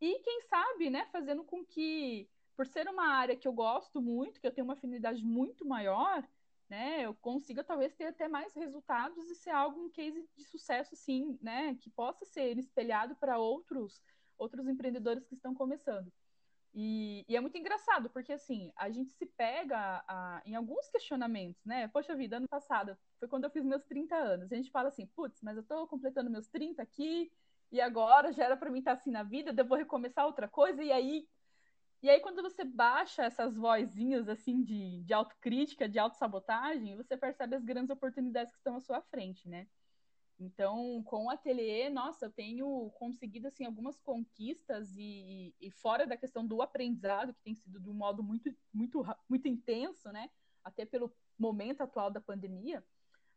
e 0.00 0.18
quem 0.20 0.40
sabe, 0.42 0.88
né, 0.88 1.06
fazendo 1.12 1.44
com 1.44 1.64
que, 1.64 2.28
por 2.56 2.66
ser 2.66 2.88
uma 2.88 3.06
área 3.06 3.36
que 3.36 3.46
eu 3.46 3.52
gosto 3.52 4.00
muito, 4.00 4.40
que 4.40 4.46
eu 4.46 4.50
tenho 4.50 4.64
uma 4.64 4.72
afinidade 4.72 5.22
muito 5.22 5.66
maior, 5.66 6.26
né, 6.70 7.04
eu 7.04 7.14
consiga 7.16 7.64
talvez 7.64 7.92
ter 7.94 8.06
até 8.06 8.28
mais 8.28 8.54
resultados 8.54 9.28
e 9.28 9.34
ser 9.34 9.50
algo 9.50 9.84
um 9.84 9.90
case 9.90 10.24
de 10.36 10.44
sucesso, 10.44 10.94
sim, 10.94 11.36
né, 11.42 11.74
que 11.74 11.90
possa 11.90 12.24
ser 12.24 12.56
espelhado 12.56 13.16
para 13.16 13.38
outros 13.38 14.00
outros 14.38 14.66
empreendedores 14.66 15.26
que 15.26 15.34
estão 15.34 15.54
começando. 15.54 16.10
E, 16.72 17.26
e, 17.28 17.36
é 17.36 17.40
muito 17.40 17.58
engraçado, 17.58 18.08
porque 18.08 18.32
assim, 18.32 18.72
a 18.76 18.88
gente 18.88 19.10
se 19.10 19.26
pega 19.26 20.02
a, 20.08 20.40
em 20.46 20.54
alguns 20.54 20.88
questionamentos, 20.88 21.62
né? 21.64 21.88
Poxa 21.88 22.14
vida, 22.14 22.36
ano 22.36 22.48
passado 22.48 22.96
foi 23.18 23.28
quando 23.28 23.44
eu 23.44 23.50
fiz 23.50 23.64
meus 23.64 23.84
30 23.84 24.14
anos. 24.14 24.50
A 24.50 24.56
gente 24.56 24.70
fala 24.70 24.88
assim, 24.88 25.04
putz, 25.08 25.42
mas 25.42 25.56
eu 25.56 25.62
estou 25.62 25.86
completando 25.86 26.30
meus 26.30 26.48
30 26.48 26.80
aqui, 26.80 27.30
e 27.72 27.80
agora 27.80 28.32
já 28.32 28.44
era 28.44 28.56
para 28.56 28.70
mim 28.70 28.78
estar 28.78 28.92
assim 28.92 29.10
na 29.10 29.22
vida, 29.22 29.54
eu 29.56 29.66
vou 29.66 29.76
recomeçar 29.76 30.24
outra 30.26 30.48
coisa, 30.48 30.82
e 30.82 30.90
aí 30.90 31.28
e 32.02 32.08
aí, 32.08 32.20
quando 32.20 32.42
você 32.42 32.64
baixa 32.64 33.24
essas 33.24 33.56
vozinhas 33.56 34.28
assim 34.28 34.62
de, 34.62 35.02
de 35.02 35.12
autocrítica, 35.12 35.88
de 35.88 35.98
autossabotagem, 35.98 36.96
você 36.96 37.16
percebe 37.16 37.56
as 37.56 37.64
grandes 37.64 37.90
oportunidades 37.90 38.52
que 38.52 38.58
estão 38.58 38.76
à 38.76 38.80
sua 38.80 39.02
frente, 39.02 39.48
né? 39.48 39.66
Então, 40.38 41.02
com 41.04 41.26
o 41.26 41.30
ateliê, 41.30 41.90
nossa, 41.90 42.24
eu 42.24 42.30
tenho 42.32 42.90
conseguido 42.94 43.48
assim 43.48 43.66
algumas 43.66 44.00
conquistas 44.00 44.96
e, 44.96 45.54
e 45.60 45.70
fora 45.70 46.06
da 46.06 46.16
questão 46.16 46.46
do 46.46 46.62
aprendizado, 46.62 47.34
que 47.34 47.42
tem 47.42 47.54
sido 47.54 47.78
de 47.78 47.90
um 47.90 47.92
modo 47.92 48.22
muito, 48.22 48.50
muito, 48.72 49.04
muito 49.28 49.46
intenso, 49.46 50.10
né? 50.10 50.30
Até 50.64 50.86
pelo 50.86 51.14
momento 51.38 51.82
atual 51.82 52.10
da 52.10 52.22
pandemia, 52.22 52.82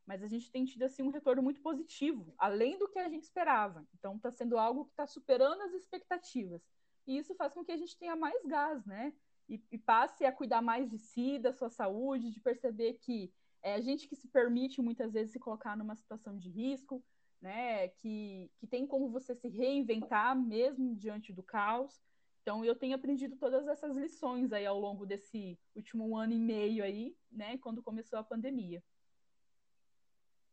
mas 0.06 0.24
a 0.24 0.28
gente 0.28 0.50
tem 0.50 0.64
tido 0.64 0.84
assim 0.84 1.04
um 1.04 1.10
retorno 1.10 1.44
muito 1.44 1.62
positivo, 1.62 2.34
além 2.38 2.78
do 2.78 2.88
que 2.88 3.00
a 3.00 3.10
gente 3.10 3.24
esperava. 3.24 3.86
Então, 3.94 4.16
está 4.16 4.32
sendo 4.32 4.58
algo 4.58 4.86
que 4.86 4.92
está 4.92 5.06
superando 5.06 5.62
as 5.64 5.74
expectativas. 5.74 6.62
E 7.06 7.18
isso 7.18 7.36
faz 7.36 7.54
com 7.54 7.64
que 7.64 7.72
a 7.72 7.78
gente 7.78 7.98
tenha 7.98 8.16
mais 8.16 8.46
gás, 8.46 8.86
né? 8.86 9.14
E, 9.50 9.62
e 9.72 9.78
passe 9.78 10.26
a 10.26 10.32
cuidar 10.32 10.62
mais 10.62 10.90
de 10.90 10.98
si, 10.98 11.38
da 11.38 11.52
sua 11.52 11.70
saúde, 11.70 12.32
de 12.32 12.40
perceber 12.40 12.94
que 12.94 13.32
é 13.62 13.76
a 13.76 13.82
gente 13.82 14.08
que 14.08 14.16
se 14.16 14.28
permite 14.28 14.82
muitas 14.82 15.14
vezes 15.14 15.32
se 15.32 15.40
colocar 15.40 15.76
numa 15.78 15.96
situação 15.96 16.38
de 16.38 16.50
risco, 16.50 17.04
né? 17.42 17.90
Que, 17.90 18.50
que 18.58 18.68
tem 18.68 18.88
como 18.88 19.10
você 19.10 19.36
se 19.36 19.48
reinventar 19.48 20.36
mesmo 20.36 20.96
diante 20.96 21.34
do 21.34 21.44
caos. 21.44 22.02
Então, 22.42 22.64
eu 22.64 22.76
tenho 22.76 22.96
aprendido 22.96 23.38
todas 23.38 23.68
essas 23.68 23.96
lições 23.96 24.52
aí 24.52 24.66
ao 24.66 24.78
longo 24.78 25.06
desse 25.06 25.58
último 25.74 26.18
ano 26.18 26.34
e 26.34 26.40
meio 26.40 26.84
aí, 26.84 27.16
né? 27.32 27.58
Quando 27.58 27.82
começou 27.82 28.20
a 28.20 28.24
pandemia. 28.24 28.84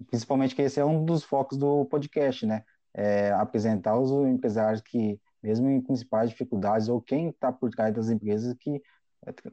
Principalmente 0.06 0.54
que 0.54 0.62
esse 0.62 0.80
é 0.80 0.84
um 0.84 1.04
dos 1.04 1.24
focos 1.24 1.58
do 1.58 1.84
podcast, 1.86 2.46
né? 2.46 2.64
É 2.94 3.32
apresentar 3.32 3.98
os 3.98 4.10
empresários 4.28 4.80
que 4.80 5.20
mesmo 5.42 5.68
em 5.68 5.80
principais 5.80 6.30
dificuldades, 6.30 6.88
ou 6.88 7.00
quem 7.00 7.28
está 7.30 7.52
por 7.52 7.70
trás 7.70 7.94
das 7.94 8.10
empresas 8.10 8.54
que 8.58 8.82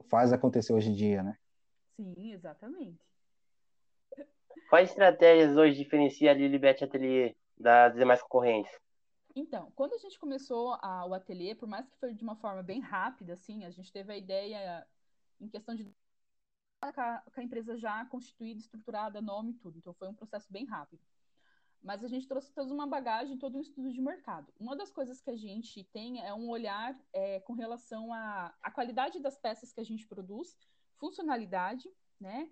faz 0.10 0.32
acontecer 0.32 0.74
hoje 0.74 0.90
em 0.90 0.94
dia, 0.94 1.24
né? 1.24 1.38
Sim, 1.96 2.32
exatamente. 2.32 3.00
Quais 4.70 4.90
estratégias 4.90 5.56
hoje 5.56 5.78
diferenciam 5.78 6.32
a 6.32 6.34
Lilibet 6.34 6.84
Atelier 6.84 7.36
das 7.58 7.96
demais 7.96 8.22
concorrentes? 8.22 8.72
Então, 9.36 9.72
quando 9.76 9.94
a 9.94 9.98
gente 9.98 10.20
começou 10.20 10.78
a, 10.82 11.06
o 11.06 11.14
ateliê, 11.14 11.56
por 11.56 11.68
mais 11.68 11.88
que 11.88 11.98
foi 11.98 12.14
de 12.14 12.24
uma 12.24 12.36
forma 12.36 12.64
bem 12.64 12.80
rápida, 12.80 13.34
assim, 13.34 13.64
a 13.66 13.70
gente 13.70 13.92
teve 13.92 14.12
a 14.12 14.18
ideia 14.18 14.86
em 15.40 15.48
questão 15.48 15.76
de 15.76 15.84
com 15.84 17.02
a, 17.02 17.24
com 17.34 17.40
a 17.40 17.44
empresa 17.44 17.78
já 17.78 18.06
constituída, 18.06 18.60
estruturada, 18.60 19.22
nome 19.22 19.52
e 19.52 19.56
tudo. 19.56 19.78
Então, 19.78 19.94
foi 19.94 20.08
um 20.08 20.14
processo 20.14 20.52
bem 20.52 20.66
rápido 20.66 21.02
mas 21.82 22.04
a 22.04 22.08
gente 22.08 22.28
trouxe 22.28 22.52
toda 22.52 22.74
uma 22.74 22.88
bagagem, 22.88 23.38
todo 23.38 23.58
um 23.58 23.62
estudo 23.62 23.92
de 23.92 24.02
mercado. 24.02 24.52
Uma 24.60 24.76
das 24.76 24.92
coisas 24.92 25.22
que 25.22 25.30
a 25.30 25.36
gente 25.36 25.84
tem 25.86 26.20
é 26.26 26.34
um 26.34 26.50
olhar 26.50 27.00
é, 27.14 27.40
com 27.42 27.54
relação 27.54 28.14
à, 28.14 28.54
qualidade 28.74 29.20
das 29.20 29.38
peças 29.38 29.72
que 29.72 29.80
a 29.80 29.86
gente 29.86 30.06
produz, 30.08 30.58
funcionalidade, 30.98 31.90
né? 32.20 32.50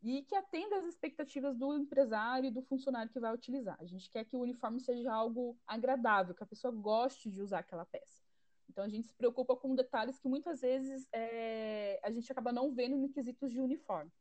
E 0.00 0.22
que 0.22 0.34
atenda 0.36 0.76
às 0.76 0.84
expectativas 0.84 1.56
do 1.56 1.74
empresário 1.74 2.48
e 2.48 2.52
do 2.52 2.62
funcionário 2.62 3.10
que 3.10 3.18
vai 3.18 3.34
utilizar. 3.34 3.76
A 3.80 3.84
gente 3.84 4.08
quer 4.08 4.24
que 4.24 4.36
o 4.36 4.40
uniforme 4.40 4.80
seja 4.80 5.12
algo 5.12 5.58
agradável, 5.66 6.34
que 6.34 6.42
a 6.42 6.46
pessoa 6.46 6.72
goste 6.72 7.28
de 7.30 7.42
usar 7.42 7.60
aquela 7.60 7.84
peça. 7.84 8.22
Então 8.68 8.84
a 8.84 8.88
gente 8.88 9.08
se 9.08 9.14
preocupa 9.14 9.56
com 9.56 9.74
detalhes 9.74 10.20
que 10.20 10.28
muitas 10.28 10.60
vezes 10.60 11.08
é, 11.12 12.00
a 12.04 12.10
gente 12.12 12.30
acaba 12.30 12.52
não 12.52 12.72
vendo 12.72 12.96
em 12.96 13.08
quesitos 13.08 13.50
de 13.50 13.60
uniforme. 13.60 14.12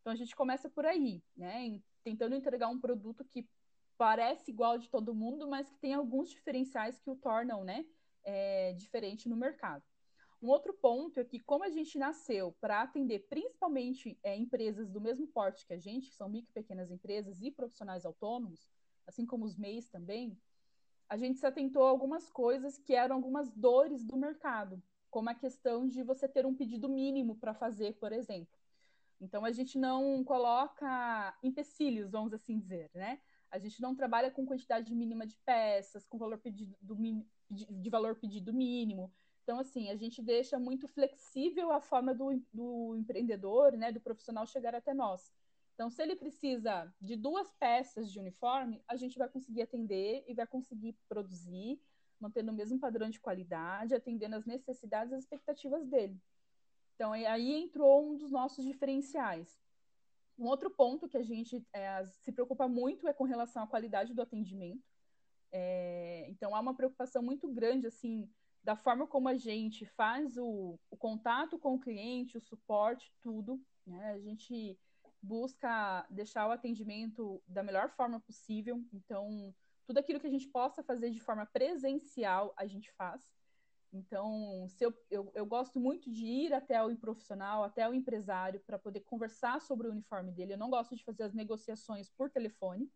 Então 0.00 0.12
a 0.12 0.16
gente 0.16 0.34
começa 0.34 0.68
por 0.68 0.84
aí, 0.84 1.22
né? 1.36 1.80
Tentando 2.02 2.34
entregar 2.34 2.68
um 2.68 2.80
produto 2.80 3.24
que 3.24 3.48
parece 4.02 4.50
igual 4.50 4.78
de 4.78 4.88
todo 4.88 5.14
mundo, 5.14 5.46
mas 5.46 5.70
que 5.70 5.78
tem 5.78 5.94
alguns 5.94 6.28
diferenciais 6.28 6.98
que 6.98 7.08
o 7.08 7.14
tornam, 7.14 7.62
né, 7.62 7.86
é, 8.24 8.72
diferente 8.72 9.28
no 9.28 9.36
mercado. 9.36 9.84
Um 10.42 10.48
outro 10.48 10.74
ponto 10.74 11.20
é 11.20 11.24
que, 11.24 11.38
como 11.38 11.62
a 11.62 11.70
gente 11.70 11.96
nasceu 11.96 12.50
para 12.60 12.82
atender 12.82 13.20
principalmente 13.28 14.18
é, 14.24 14.36
empresas 14.36 14.90
do 14.90 15.00
mesmo 15.00 15.28
porte 15.28 15.64
que 15.64 15.72
a 15.72 15.78
gente, 15.78 16.08
que 16.08 16.16
são 16.16 16.28
micro 16.28 16.50
e 16.50 16.52
pequenas 16.52 16.90
empresas 16.90 17.40
e 17.40 17.52
profissionais 17.52 18.04
autônomos, 18.04 18.68
assim 19.06 19.24
como 19.24 19.44
os 19.44 19.56
MEIs 19.56 19.88
também, 19.88 20.36
a 21.08 21.16
gente 21.16 21.38
se 21.38 21.46
atentou 21.46 21.86
a 21.86 21.90
algumas 21.90 22.28
coisas 22.28 22.76
que 22.78 22.96
eram 22.96 23.14
algumas 23.14 23.52
dores 23.52 24.04
do 24.04 24.16
mercado, 24.16 24.82
como 25.12 25.30
a 25.30 25.34
questão 25.34 25.86
de 25.86 26.02
você 26.02 26.26
ter 26.26 26.44
um 26.44 26.56
pedido 26.56 26.88
mínimo 26.88 27.36
para 27.36 27.54
fazer, 27.54 27.92
por 28.00 28.10
exemplo. 28.10 28.58
Então, 29.20 29.44
a 29.44 29.52
gente 29.52 29.78
não 29.78 30.24
coloca 30.24 31.38
empecilhos, 31.40 32.10
vamos 32.10 32.32
assim 32.32 32.58
dizer, 32.58 32.90
né? 32.92 33.20
A 33.52 33.58
gente 33.58 33.80
não 33.80 33.94
trabalha 33.94 34.30
com 34.30 34.46
quantidade 34.46 34.92
mínima 34.94 35.26
de 35.26 35.36
peças, 35.44 36.06
com 36.06 36.18
valor 36.18 36.38
pedido 36.38 36.74
do, 36.80 36.96
de 37.50 37.90
valor 37.90 38.16
pedido 38.16 38.52
mínimo. 38.52 39.12
Então, 39.42 39.58
assim, 39.58 39.90
a 39.90 39.96
gente 39.96 40.22
deixa 40.22 40.58
muito 40.58 40.88
flexível 40.88 41.70
a 41.70 41.80
forma 41.80 42.14
do, 42.14 42.42
do 42.52 42.96
empreendedor, 42.96 43.72
né, 43.72 43.92
do 43.92 44.00
profissional 44.00 44.46
chegar 44.46 44.74
até 44.74 44.94
nós. 44.94 45.32
Então, 45.74 45.90
se 45.90 46.02
ele 46.02 46.16
precisa 46.16 46.92
de 47.00 47.14
duas 47.14 47.52
peças 47.52 48.10
de 48.10 48.18
uniforme, 48.18 48.82
a 48.88 48.96
gente 48.96 49.18
vai 49.18 49.28
conseguir 49.28 49.62
atender 49.62 50.24
e 50.26 50.34
vai 50.34 50.46
conseguir 50.46 50.96
produzir, 51.08 51.80
mantendo 52.20 52.52
o 52.52 52.54
mesmo 52.54 52.78
padrão 52.78 53.10
de 53.10 53.20
qualidade, 53.20 53.94
atendendo 53.94 54.36
as 54.36 54.46
necessidades 54.46 55.12
e 55.12 55.16
as 55.16 55.24
expectatives 55.24 55.86
dele. 55.86 56.18
Então, 56.94 57.12
aí 57.12 57.52
entrou 57.52 58.12
um 58.12 58.16
dos 58.16 58.30
nossos 58.30 58.64
diferenciais. 58.64 59.61
Um 60.38 60.46
outro 60.46 60.70
ponto 60.70 61.08
que 61.08 61.16
a 61.16 61.22
gente 61.22 61.64
é, 61.72 62.04
se 62.06 62.32
preocupa 62.32 62.66
muito 62.68 63.06
é 63.06 63.12
com 63.12 63.24
relação 63.24 63.62
à 63.62 63.66
qualidade 63.66 64.14
do 64.14 64.22
atendimento. 64.22 64.82
É, 65.50 66.26
então, 66.30 66.54
há 66.54 66.60
uma 66.60 66.74
preocupação 66.74 67.22
muito 67.22 67.46
grande, 67.48 67.86
assim, 67.86 68.28
da 68.64 68.74
forma 68.74 69.06
como 69.06 69.28
a 69.28 69.36
gente 69.36 69.84
faz 69.84 70.36
o, 70.36 70.78
o 70.90 70.96
contato 70.96 71.58
com 71.58 71.74
o 71.74 71.80
cliente, 71.80 72.38
o 72.38 72.40
suporte, 72.40 73.12
tudo. 73.20 73.60
Né? 73.86 74.12
A 74.12 74.18
gente 74.18 74.78
busca 75.20 76.06
deixar 76.10 76.48
o 76.48 76.50
atendimento 76.50 77.42
da 77.46 77.62
melhor 77.62 77.90
forma 77.90 78.18
possível. 78.20 78.82
Então, 78.92 79.54
tudo 79.86 79.98
aquilo 79.98 80.18
que 80.18 80.26
a 80.26 80.30
gente 80.30 80.48
possa 80.48 80.82
fazer 80.82 81.10
de 81.10 81.20
forma 81.20 81.46
presencial, 81.46 82.54
a 82.56 82.66
gente 82.66 82.90
faz. 82.92 83.22
Então, 83.92 84.66
se 84.68 84.84
eu, 84.84 84.94
eu, 85.10 85.30
eu 85.34 85.44
gosto 85.44 85.78
muito 85.78 86.10
de 86.10 86.24
ir 86.24 86.54
até 86.54 86.82
o 86.82 86.96
profissional, 86.96 87.62
até 87.62 87.86
o 87.88 87.92
empresário, 87.92 88.60
para 88.60 88.78
poder 88.78 89.00
conversar 89.00 89.60
sobre 89.60 89.86
o 89.86 89.90
uniforme 89.90 90.32
dele. 90.32 90.54
Eu 90.54 90.58
não 90.58 90.70
gosto 90.70 90.96
de 90.96 91.04
fazer 91.04 91.24
as 91.24 91.34
negociações 91.34 92.08
por 92.08 92.30
telefone. 92.30 92.90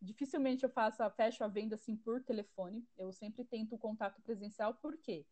Dificilmente 0.00 0.62
eu 0.62 0.70
faço, 0.70 1.08
fecho 1.10 1.42
a 1.42 1.48
venda 1.48 1.74
assim 1.74 1.96
por 1.96 2.22
telefone. 2.22 2.86
Eu 2.98 3.10
sempre 3.12 3.44
tento 3.44 3.74
o 3.74 3.78
contato 3.78 4.20
presencial, 4.20 4.74
por 4.74 4.98
quê? 4.98 5.24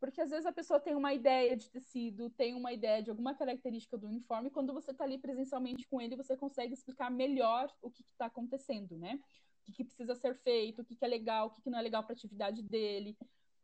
Porque 0.00 0.20
às 0.20 0.30
vezes 0.30 0.44
a 0.44 0.52
pessoa 0.52 0.80
tem 0.80 0.94
uma 0.94 1.14
ideia 1.14 1.56
de 1.56 1.70
tecido, 1.70 2.28
tem 2.30 2.54
uma 2.54 2.72
ideia 2.72 3.02
de 3.02 3.10
alguma 3.10 3.34
característica 3.34 3.96
do 3.96 4.08
uniforme, 4.08 4.50
quando 4.50 4.74
você 4.74 4.90
está 4.90 5.04
ali 5.04 5.18
presencialmente 5.18 5.86
com 5.88 6.00
ele, 6.00 6.16
você 6.16 6.36
consegue 6.36 6.74
explicar 6.74 7.10
melhor 7.10 7.72
o 7.80 7.90
que 7.90 8.02
está 8.02 8.26
acontecendo, 8.26 8.98
né? 8.98 9.18
O 9.62 9.64
que, 9.64 9.72
que, 9.72 9.84
precisa 9.84 10.14
ser 10.14 10.34
feito, 10.34 10.82
o 10.82 10.84
que, 10.84 10.94
que 10.94 11.04
é 11.04 11.08
legal, 11.08 11.46
o 11.46 11.50
que, 11.50 11.62
que 11.62 11.70
não 11.70 11.78
é 11.78 11.82
legal 11.82 12.02
para 12.04 12.12
a 12.12 12.16
atividade 12.16 12.62
dele, 12.62 13.16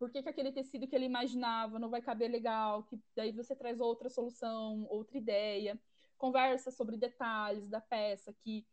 por 0.02 0.10
que, 0.10 0.20
que 0.20 0.28
aquele 0.28 0.50
tecido 0.50 0.88
que 0.88 0.96
ele 0.96 1.04
imaginava 1.04 1.78
não 1.78 1.88
vai 1.88 2.02
caber 2.02 2.28
legal, 2.28 2.82
que 2.82 3.00
daí 3.14 3.30
você 3.30 3.54
traz 3.54 3.78
outra 3.78 4.10
solução, 4.10 4.84
outra 4.90 5.16
ideia, 5.16 5.80
conversa 6.18 6.72
sobre 6.72 6.96
detalhes 6.96 7.68
da 7.68 7.80
peça 7.80 8.32
que 8.32 8.66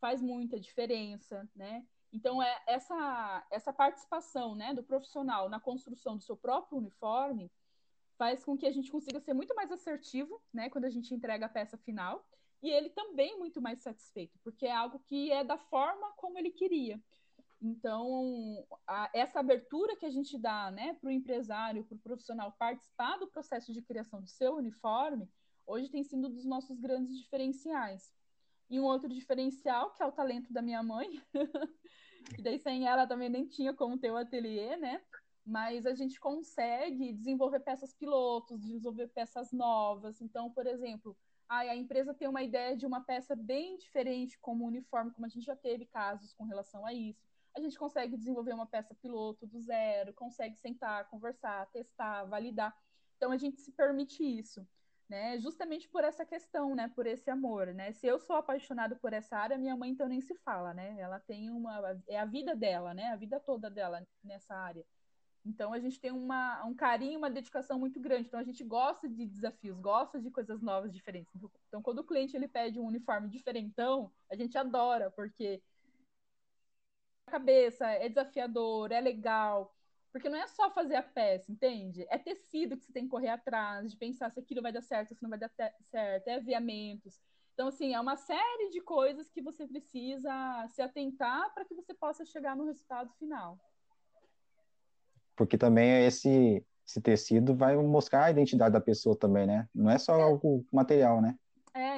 faz 0.00 0.22
muita 0.22 0.58
diferença, 0.58 1.46
né? 1.54 1.86
Então, 2.10 2.42
é 2.42 2.62
essa, 2.66 3.46
essa 3.50 3.74
participação 3.74 4.54
né, 4.54 4.72
do 4.72 4.82
profissional 4.82 5.50
na 5.50 5.60
construção 5.60 6.16
do 6.16 6.22
seu 6.22 6.34
próprio 6.34 6.78
uniforme 6.78 7.52
faz 8.16 8.42
com 8.42 8.56
que 8.56 8.64
a 8.64 8.72
gente 8.72 8.90
consiga 8.90 9.20
ser 9.20 9.34
muito 9.34 9.54
mais 9.54 9.70
assertivo 9.70 10.40
né, 10.50 10.70
quando 10.70 10.86
a 10.86 10.90
gente 10.90 11.12
entrega 11.12 11.44
a 11.44 11.50
peça 11.50 11.76
final 11.76 12.26
e 12.62 12.70
ele 12.70 12.88
também 12.88 13.38
muito 13.38 13.60
mais 13.60 13.82
satisfeito, 13.82 14.38
porque 14.42 14.64
é 14.64 14.72
algo 14.72 14.98
que 15.00 15.30
é 15.30 15.44
da 15.44 15.58
forma 15.58 16.10
como 16.16 16.38
ele 16.38 16.50
queria. 16.50 16.98
Então, 17.62 18.66
a, 18.86 19.10
essa 19.14 19.40
abertura 19.40 19.94
que 19.96 20.06
a 20.06 20.10
gente 20.10 20.38
dá 20.38 20.70
né, 20.70 20.94
para 20.94 21.08
o 21.08 21.12
empresário, 21.12 21.84
para 21.84 21.94
o 21.94 22.00
profissional 22.00 22.52
participar 22.52 23.18
do 23.18 23.28
processo 23.28 23.72
de 23.72 23.82
criação 23.82 24.22
do 24.22 24.28
seu 24.28 24.54
uniforme, 24.56 25.28
hoje 25.66 25.90
tem 25.90 26.02
sido 26.02 26.26
um 26.26 26.30
dos 26.30 26.46
nossos 26.46 26.80
grandes 26.80 27.16
diferenciais. 27.16 28.14
E 28.70 28.80
um 28.80 28.84
outro 28.84 29.08
diferencial, 29.08 29.92
que 29.92 30.02
é 30.02 30.06
o 30.06 30.12
talento 30.12 30.52
da 30.52 30.62
minha 30.62 30.82
mãe, 30.82 31.20
que 32.34 32.42
daí 32.42 32.58
sem 32.58 32.86
ela 32.86 33.06
também 33.06 33.28
nem 33.28 33.46
tinha 33.46 33.74
como 33.74 33.98
ter 33.98 34.10
o 34.10 34.16
ateliê, 34.16 34.76
né? 34.76 35.02
Mas 35.44 35.84
a 35.84 35.94
gente 35.94 36.18
consegue 36.18 37.12
desenvolver 37.12 37.60
peças 37.60 37.92
pilotos, 37.92 38.60
desenvolver 38.60 39.08
peças 39.08 39.52
novas. 39.52 40.20
Então, 40.20 40.50
por 40.50 40.66
exemplo, 40.66 41.16
a 41.48 41.74
empresa 41.74 42.14
tem 42.14 42.28
uma 42.28 42.42
ideia 42.42 42.76
de 42.76 42.86
uma 42.86 43.00
peça 43.00 43.34
bem 43.34 43.76
diferente 43.76 44.38
como 44.38 44.64
uniforme, 44.64 45.10
como 45.10 45.26
a 45.26 45.28
gente 45.28 45.44
já 45.44 45.56
teve 45.56 45.84
casos 45.84 46.32
com 46.32 46.44
relação 46.44 46.86
a 46.86 46.94
isso. 46.94 47.29
A 47.56 47.60
gente 47.60 47.78
consegue 47.78 48.16
desenvolver 48.16 48.52
uma 48.52 48.66
peça 48.66 48.94
piloto 48.94 49.46
do 49.46 49.60
zero, 49.60 50.14
consegue 50.14 50.56
sentar, 50.56 51.08
conversar, 51.08 51.66
testar, 51.70 52.24
validar. 52.24 52.76
Então, 53.16 53.32
a 53.32 53.36
gente 53.36 53.60
se 53.60 53.72
permite 53.72 54.22
isso 54.22 54.66
né? 55.10 55.36
Justamente 55.40 55.88
por 55.88 56.04
essa 56.04 56.24
questão, 56.24 56.74
né? 56.76 56.88
Por 56.94 57.04
esse 57.04 57.28
amor, 57.28 57.74
né? 57.74 57.90
Se 57.92 58.06
eu 58.06 58.20
sou 58.20 58.36
apaixonado 58.36 58.96
por 58.96 59.12
essa 59.12 59.36
área, 59.36 59.58
minha 59.58 59.76
mãe 59.76 59.90
então 59.90 60.08
nem 60.08 60.20
se 60.20 60.34
fala, 60.36 60.72
né? 60.72 60.96
Ela 61.00 61.18
tem 61.18 61.50
uma 61.50 62.00
é 62.06 62.18
a 62.18 62.24
vida 62.24 62.54
dela, 62.54 62.94
né? 62.94 63.08
A 63.08 63.16
vida 63.16 63.40
toda 63.40 63.68
dela 63.68 64.06
nessa 64.22 64.54
área. 64.54 64.86
Então 65.44 65.72
a 65.72 65.80
gente 65.80 65.98
tem 65.98 66.12
uma, 66.12 66.64
um 66.64 66.74
carinho, 66.74 67.18
uma 67.18 67.30
dedicação 67.30 67.78
muito 67.78 67.98
grande. 67.98 68.28
Então 68.28 68.38
a 68.38 68.44
gente 68.44 68.62
gosta 68.62 69.08
de 69.08 69.26
desafios, 69.26 69.80
gosta 69.80 70.20
de 70.20 70.30
coisas 70.30 70.62
novas, 70.62 70.92
diferentes. 70.92 71.32
Então 71.66 71.82
quando 71.82 71.98
o 71.98 72.04
cliente 72.04 72.36
ele 72.36 72.46
pede 72.46 72.78
um 72.78 72.86
uniforme 72.86 73.28
diferentão, 73.28 74.12
a 74.30 74.36
gente 74.36 74.56
adora 74.56 75.10
porque 75.10 75.60
cabeça 77.30 77.86
é 77.86 78.08
desafiador, 78.08 78.92
é 78.92 79.00
legal. 79.00 79.74
Porque 80.12 80.28
não 80.28 80.38
é 80.38 80.46
só 80.48 80.70
fazer 80.70 80.96
a 80.96 81.02
peça, 81.02 81.50
entende? 81.50 82.04
É 82.10 82.18
tecido 82.18 82.76
que 82.76 82.84
você 82.84 82.92
tem 82.92 83.04
que 83.04 83.10
correr 83.10 83.28
atrás, 83.28 83.90
de 83.90 83.96
pensar 83.96 84.30
se 84.30 84.40
aquilo 84.40 84.60
vai 84.60 84.72
dar 84.72 84.82
certo, 84.82 85.14
se 85.14 85.22
não 85.22 85.30
vai 85.30 85.38
dar 85.38 85.48
certo, 85.48 86.28
é 86.28 86.34
aviamentos. 86.34 87.20
Então, 87.54 87.68
assim, 87.68 87.94
é 87.94 88.00
uma 88.00 88.16
série 88.16 88.70
de 88.70 88.80
coisas 88.80 89.28
que 89.30 89.40
você 89.40 89.66
precisa 89.66 90.30
se 90.70 90.82
atentar 90.82 91.52
para 91.54 91.64
que 91.64 91.74
você 91.74 91.94
possa 91.94 92.24
chegar 92.24 92.56
no 92.56 92.64
resultado 92.64 93.12
final. 93.18 93.58
Porque 95.36 95.56
também 95.56 96.06
esse, 96.06 96.64
esse 96.86 97.00
tecido 97.00 97.54
vai 97.54 97.76
mostrar 97.76 98.24
a 98.24 98.30
identidade 98.30 98.72
da 98.72 98.80
pessoa 98.80 99.16
também, 99.16 99.46
né? 99.46 99.68
Não 99.74 99.90
é 99.90 99.98
só 99.98 100.16
é. 100.16 100.22
algo 100.22 100.66
material, 100.72 101.20
né? 101.20 101.38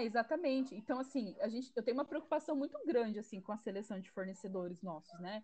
É, 0.02 0.04
exatamente. 0.04 0.74
Então, 0.74 0.98
assim, 0.98 1.36
a 1.40 1.48
gente, 1.48 1.72
eu 1.76 1.82
tenho 1.82 1.96
uma 1.96 2.04
preocupação 2.04 2.56
muito 2.56 2.78
grande, 2.84 3.18
assim, 3.18 3.40
com 3.40 3.52
a 3.52 3.56
seleção 3.56 4.00
de 4.00 4.10
fornecedores 4.10 4.82
nossos, 4.82 5.18
né? 5.20 5.42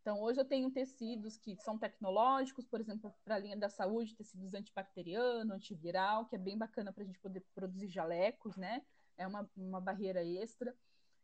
Então, 0.00 0.20
hoje 0.20 0.40
eu 0.40 0.44
tenho 0.44 0.68
tecidos 0.72 1.36
que 1.36 1.56
são 1.56 1.78
tecnológicos, 1.78 2.66
por 2.66 2.80
exemplo, 2.80 3.14
para 3.24 3.36
a 3.36 3.38
linha 3.38 3.56
da 3.56 3.68
saúde, 3.68 4.16
tecidos 4.16 4.52
antibacteriano, 4.52 5.54
antiviral, 5.54 6.26
que 6.26 6.34
é 6.34 6.38
bem 6.38 6.58
bacana 6.58 6.92
para 6.92 7.04
a 7.04 7.06
gente 7.06 7.20
poder 7.20 7.44
produzir 7.54 7.88
jalecos, 7.88 8.56
né? 8.56 8.82
É 9.16 9.26
uma, 9.26 9.48
uma 9.56 9.80
barreira 9.80 10.24
extra. 10.24 10.74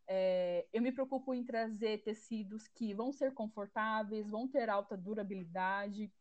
É, 0.06 0.68
eu 0.72 0.80
me 0.80 0.92
preocupo 0.92 1.34
em 1.34 1.44
trazer 1.44 2.04
tecidos 2.04 2.68
que 2.68 2.94
vão 2.94 3.12
ser 3.12 3.34
confortáveis, 3.34 4.30
vão 4.30 4.46
ter 4.46 4.70
alta 4.70 4.96
durabilidade, 4.96 6.12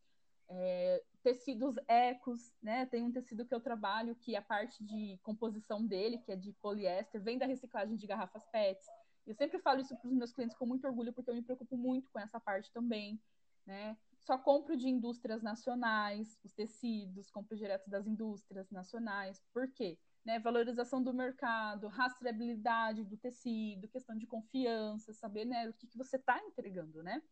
é, 0.50 1.04
tecidos 1.28 1.76
ecos, 1.86 2.54
né? 2.62 2.86
Tem 2.86 3.02
um 3.02 3.12
tecido 3.12 3.44
que 3.44 3.54
eu 3.54 3.60
trabalho 3.60 4.14
que 4.14 4.34
a 4.34 4.40
parte 4.40 4.82
de 4.82 5.18
composição 5.22 5.84
dele, 5.84 6.16
que 6.16 6.32
é 6.32 6.36
de 6.36 6.54
poliéster, 6.54 7.22
vem 7.22 7.36
da 7.36 7.44
reciclagem 7.44 7.96
de 7.96 8.06
garrafas 8.06 8.46
PETs. 8.46 8.86
Eu 9.26 9.34
sempre 9.34 9.58
falo 9.58 9.82
isso 9.82 9.94
para 9.98 10.08
os 10.08 10.16
meus 10.16 10.32
clientes 10.32 10.56
com 10.56 10.64
muito 10.64 10.86
orgulho, 10.86 11.12
porque 11.12 11.28
eu 11.28 11.34
me 11.34 11.42
preocupo 11.42 11.76
muito 11.76 12.10
com 12.10 12.18
essa 12.18 12.40
parte 12.40 12.72
também, 12.72 13.20
né? 13.66 13.94
Só 14.20 14.38
compro 14.38 14.74
de 14.74 14.88
indústrias 14.88 15.42
nacionais, 15.42 16.38
os 16.42 16.54
tecidos, 16.54 17.30
compro 17.30 17.54
direto 17.54 17.90
das 17.90 18.06
indústrias 18.06 18.70
nacionais. 18.70 19.42
Por 19.52 19.70
quê? 19.70 19.98
Né, 20.24 20.38
valorização 20.38 21.02
do 21.02 21.12
mercado, 21.12 21.88
rastreabilidade 21.88 23.04
do 23.04 23.18
tecido, 23.18 23.88
questão 23.88 24.16
de 24.16 24.26
confiança, 24.26 25.12
saber 25.12 25.44
né, 25.44 25.68
o 25.68 25.74
que, 25.74 25.86
que 25.86 25.98
você 25.98 26.16
está 26.16 26.42
entregando, 26.42 27.02
né? 27.02 27.22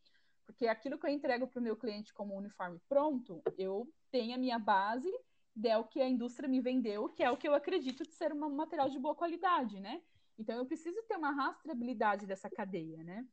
Porque 0.46 0.68
aquilo 0.68 0.98
que 0.98 1.06
eu 1.06 1.10
entrego 1.10 1.48
para 1.48 1.60
o 1.60 1.62
meu 1.62 1.76
cliente 1.76 2.14
como 2.14 2.36
uniforme 2.36 2.80
pronto, 2.88 3.42
eu 3.58 3.92
tenho 4.10 4.34
a 4.34 4.38
minha 4.38 4.58
base 4.58 5.12
der 5.54 5.78
o 5.78 5.84
que 5.84 6.00
a 6.00 6.08
indústria 6.08 6.48
me 6.48 6.60
vendeu, 6.60 7.08
que 7.08 7.22
é 7.22 7.30
o 7.30 7.36
que 7.36 7.48
eu 7.48 7.54
acredito 7.54 8.04
de 8.04 8.12
ser 8.12 8.32
um 8.32 8.50
material 8.50 8.90
de 8.90 8.98
boa 8.98 9.14
qualidade, 9.14 9.80
né? 9.80 10.02
Então, 10.38 10.56
eu 10.58 10.66
preciso 10.66 11.02
ter 11.04 11.16
uma 11.16 11.32
rastreabilidade 11.32 12.26
dessa 12.26 12.50
cadeia, 12.50 13.02
né? 13.02 13.26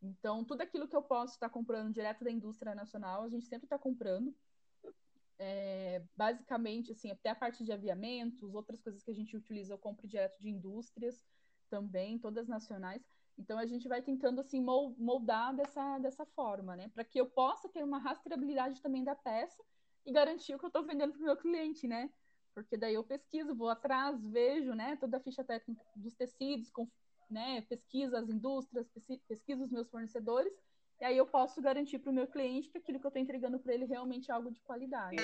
Então, 0.00 0.44
tudo 0.44 0.62
aquilo 0.62 0.88
que 0.88 0.96
eu 0.96 1.02
posso 1.02 1.34
estar 1.34 1.50
comprando 1.50 1.92
direto 1.92 2.24
da 2.24 2.30
indústria 2.30 2.74
nacional, 2.74 3.22
a 3.22 3.28
gente 3.28 3.46
sempre 3.46 3.66
está 3.66 3.78
comprando. 3.78 4.34
É, 5.38 6.02
basicamente, 6.16 6.92
assim, 6.92 7.10
até 7.10 7.30
a 7.30 7.34
parte 7.34 7.62
de 7.62 7.70
aviamentos, 7.70 8.54
outras 8.54 8.80
coisas 8.80 9.02
que 9.02 9.10
a 9.10 9.14
gente 9.14 9.36
utiliza, 9.36 9.74
eu 9.74 9.78
compro 9.78 10.08
direto 10.08 10.40
de 10.40 10.48
indústrias 10.48 11.22
também, 11.68 12.18
todas 12.18 12.48
nacionais. 12.48 13.02
Então, 13.38 13.58
a 13.58 13.66
gente 13.66 13.86
vai 13.86 14.02
tentando, 14.02 14.40
assim, 14.40 14.60
moldar 14.60 15.54
dessa, 15.54 15.98
dessa 15.98 16.26
forma, 16.26 16.74
né? 16.74 16.90
Para 16.92 17.04
que 17.04 17.20
eu 17.20 17.26
possa 17.26 17.68
ter 17.68 17.84
uma 17.84 17.98
rastreabilidade 17.98 18.82
também 18.82 19.04
da 19.04 19.14
peça 19.14 19.62
e 20.04 20.12
garantir 20.12 20.54
o 20.54 20.58
que 20.58 20.64
eu 20.64 20.68
estou 20.68 20.82
vendendo 20.82 21.12
para 21.12 21.20
o 21.20 21.24
meu 21.24 21.36
cliente, 21.36 21.86
né? 21.86 22.10
Porque 22.54 22.76
daí 22.76 22.94
eu 22.94 23.04
pesquiso, 23.04 23.54
vou 23.54 23.68
atrás, 23.68 24.20
vejo, 24.24 24.74
né, 24.74 24.96
toda 24.96 25.18
a 25.18 25.20
ficha 25.20 25.44
técnica 25.44 25.80
dos 25.94 26.14
tecidos, 26.14 26.70
com, 26.70 26.88
né, 27.30 27.60
pesquiso 27.60 28.16
as 28.16 28.28
indústrias, 28.28 28.88
pesquiso 29.28 29.62
os 29.62 29.70
meus 29.70 29.88
fornecedores, 29.88 30.52
e 31.00 31.04
aí 31.04 31.16
eu 31.16 31.26
posso 31.26 31.62
garantir 31.62 32.00
para 32.00 32.10
o 32.10 32.12
meu 32.12 32.26
cliente 32.26 32.68
que 32.68 32.78
aquilo 32.78 32.98
que 32.98 33.06
eu 33.06 33.10
estou 33.10 33.22
entregando 33.22 33.60
para 33.60 33.72
ele 33.72 33.84
realmente 33.84 34.28
é 34.28 34.34
algo 34.34 34.50
de 34.50 34.60
qualidade. 34.62 35.16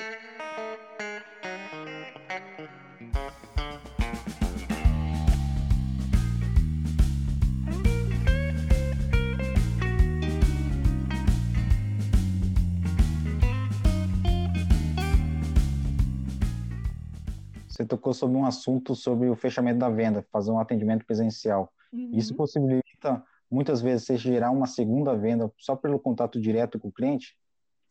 Você 17.74 17.84
tocou 17.84 18.14
sobre 18.14 18.36
um 18.36 18.46
assunto 18.46 18.94
sobre 18.94 19.28
o 19.28 19.34
fechamento 19.34 19.80
da 19.80 19.88
venda, 19.88 20.22
fazer 20.30 20.50
um 20.52 20.60
atendimento 20.60 21.04
presencial. 21.04 21.72
Uhum. 21.92 22.10
Isso 22.12 22.34
possibilita 22.34 23.24
muitas 23.50 23.82
vezes 23.82 24.06
você 24.06 24.16
gerar 24.16 24.50
uma 24.52 24.66
segunda 24.66 25.16
venda 25.16 25.52
só 25.58 25.74
pelo 25.74 25.98
contato 25.98 26.40
direto 26.40 26.78
com 26.78 26.88
o 26.88 26.92
cliente? 26.92 27.36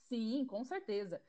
Sim, 0.04 0.46
com 0.46 0.64
certeza. 0.64 1.22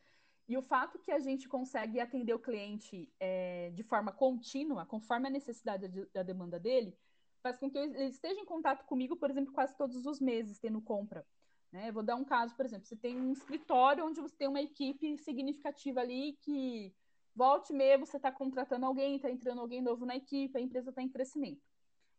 E 0.48 0.56
o 0.56 0.62
fato 0.62 0.98
que 0.98 1.10
a 1.10 1.18
gente 1.18 1.48
consegue 1.48 1.98
atender 1.98 2.34
o 2.34 2.38
cliente 2.38 3.10
é, 3.18 3.70
de 3.74 3.82
forma 3.82 4.12
contínua, 4.12 4.84
conforme 4.86 5.26
a 5.26 5.30
necessidade 5.30 5.88
da 6.12 6.22
demanda 6.22 6.58
dele, 6.60 6.96
faz 7.42 7.58
com 7.58 7.70
que 7.70 7.78
ele 7.78 8.04
esteja 8.04 8.40
em 8.40 8.44
contato 8.44 8.84
comigo, 8.84 9.16
por 9.16 9.30
exemplo, 9.30 9.52
quase 9.52 9.76
todos 9.76 10.06
os 10.06 10.20
meses, 10.20 10.58
tendo 10.58 10.80
compra. 10.80 11.26
Né? 11.72 11.90
Vou 11.90 12.02
dar 12.02 12.14
um 12.14 12.24
caso, 12.24 12.54
por 12.54 12.64
exemplo, 12.64 12.86
você 12.86 12.94
tem 12.94 13.20
um 13.20 13.32
escritório 13.32 14.04
onde 14.04 14.20
você 14.20 14.36
tem 14.36 14.48
uma 14.48 14.60
equipe 14.60 15.16
significativa 15.18 16.00
ali 16.00 16.38
que 16.40 16.94
Volte 17.34 17.72
meia, 17.72 17.98
você 17.98 18.16
está 18.16 18.30
contratando 18.30 18.86
alguém, 18.86 19.16
está 19.16 19.30
entrando 19.30 19.60
alguém 19.60 19.82
novo 19.82 20.06
na 20.06 20.16
equipe, 20.16 20.56
a 20.56 20.60
empresa 20.60 20.90
está 20.90 21.02
em 21.02 21.08
crescimento. 21.08 21.62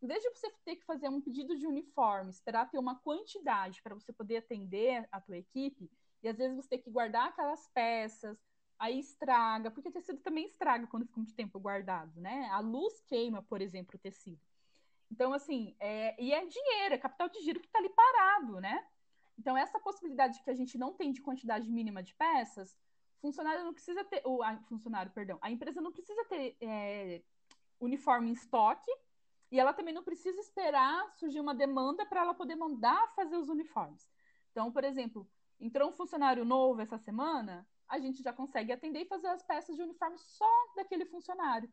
Em 0.01 0.07
vez 0.07 0.21
de 0.21 0.29
você 0.29 0.51
ter 0.65 0.75
que 0.75 0.85
fazer 0.85 1.07
um 1.07 1.21
pedido 1.21 1.57
de 1.57 1.65
uniforme, 1.65 2.29
esperar 2.29 2.69
ter 2.69 2.77
uma 2.77 2.95
quantidade 2.99 3.81
para 3.81 3.95
você 3.95 4.11
poder 4.11 4.37
atender 4.37 5.07
a 5.11 5.21
tua 5.21 5.37
equipe, 5.37 5.89
e 6.21 6.27
às 6.27 6.37
vezes 6.37 6.55
você 6.55 6.69
ter 6.69 6.77
que 6.79 6.89
guardar 6.89 7.29
aquelas 7.29 7.67
peças, 7.69 8.37
aí 8.77 8.99
estraga, 8.99 9.71
porque 9.71 9.89
o 9.89 9.91
tecido 9.91 10.19
também 10.19 10.45
estraga 10.45 10.85
quando 10.87 11.05
fica 11.05 11.19
muito 11.19 11.33
tempo 11.33 11.59
guardado, 11.59 12.19
né? 12.19 12.49
A 12.51 12.59
luz 12.59 12.99
queima, 13.07 13.41
por 13.41 13.61
exemplo, 13.61 13.95
o 13.95 13.99
tecido. 13.99 14.41
Então, 15.09 15.33
assim, 15.33 15.75
é, 15.79 16.21
e 16.21 16.33
é 16.33 16.45
dinheiro, 16.45 16.95
é 16.95 16.97
capital 16.97 17.29
de 17.29 17.39
giro 17.41 17.59
que 17.59 17.67
está 17.67 17.79
ali 17.79 17.89
parado, 17.89 18.59
né? 18.59 18.85
Então, 19.37 19.57
essa 19.57 19.79
possibilidade 19.79 20.41
que 20.43 20.49
a 20.49 20.55
gente 20.55 20.77
não 20.77 20.93
tem 20.93 21.11
de 21.11 21.21
quantidade 21.21 21.69
mínima 21.69 22.01
de 22.03 22.13
peças, 22.15 22.77
funcionário 23.21 23.63
não 23.63 23.73
precisa 23.73 24.03
ter, 24.03 24.21
o 24.25 24.41
a, 24.43 24.57
funcionário, 24.63 25.11
perdão, 25.11 25.37
a 25.41 25.51
empresa 25.51 25.81
não 25.81 25.91
precisa 25.91 26.23
ter 26.25 26.55
é, 26.61 27.21
uniforme 27.79 28.29
em 28.29 28.33
estoque 28.33 28.91
e 29.51 29.59
ela 29.59 29.73
também 29.73 29.93
não 29.93 30.03
precisa 30.03 30.39
esperar 30.39 31.11
surgir 31.13 31.39
uma 31.39 31.55
demanda 31.55 32.05
para 32.05 32.21
ela 32.21 32.33
poder 32.33 32.55
mandar 32.55 33.13
fazer 33.15 33.37
os 33.37 33.49
uniformes. 33.49 34.07
Então, 34.51 34.71
por 34.71 34.83
exemplo, 34.83 35.27
entrou 35.59 35.89
um 35.89 35.93
funcionário 35.93 36.43
novo 36.45 36.81
essa 36.81 36.97
semana, 36.97 37.67
a 37.87 37.99
gente 37.99 38.23
já 38.23 38.33
consegue 38.33 38.71
atender 38.71 39.01
e 39.01 39.05
fazer 39.05 39.27
as 39.27 39.43
peças 39.43 39.75
de 39.75 39.81
uniforme 39.81 40.17
só 40.17 40.49
daquele 40.75 41.05
funcionário. 41.05 41.71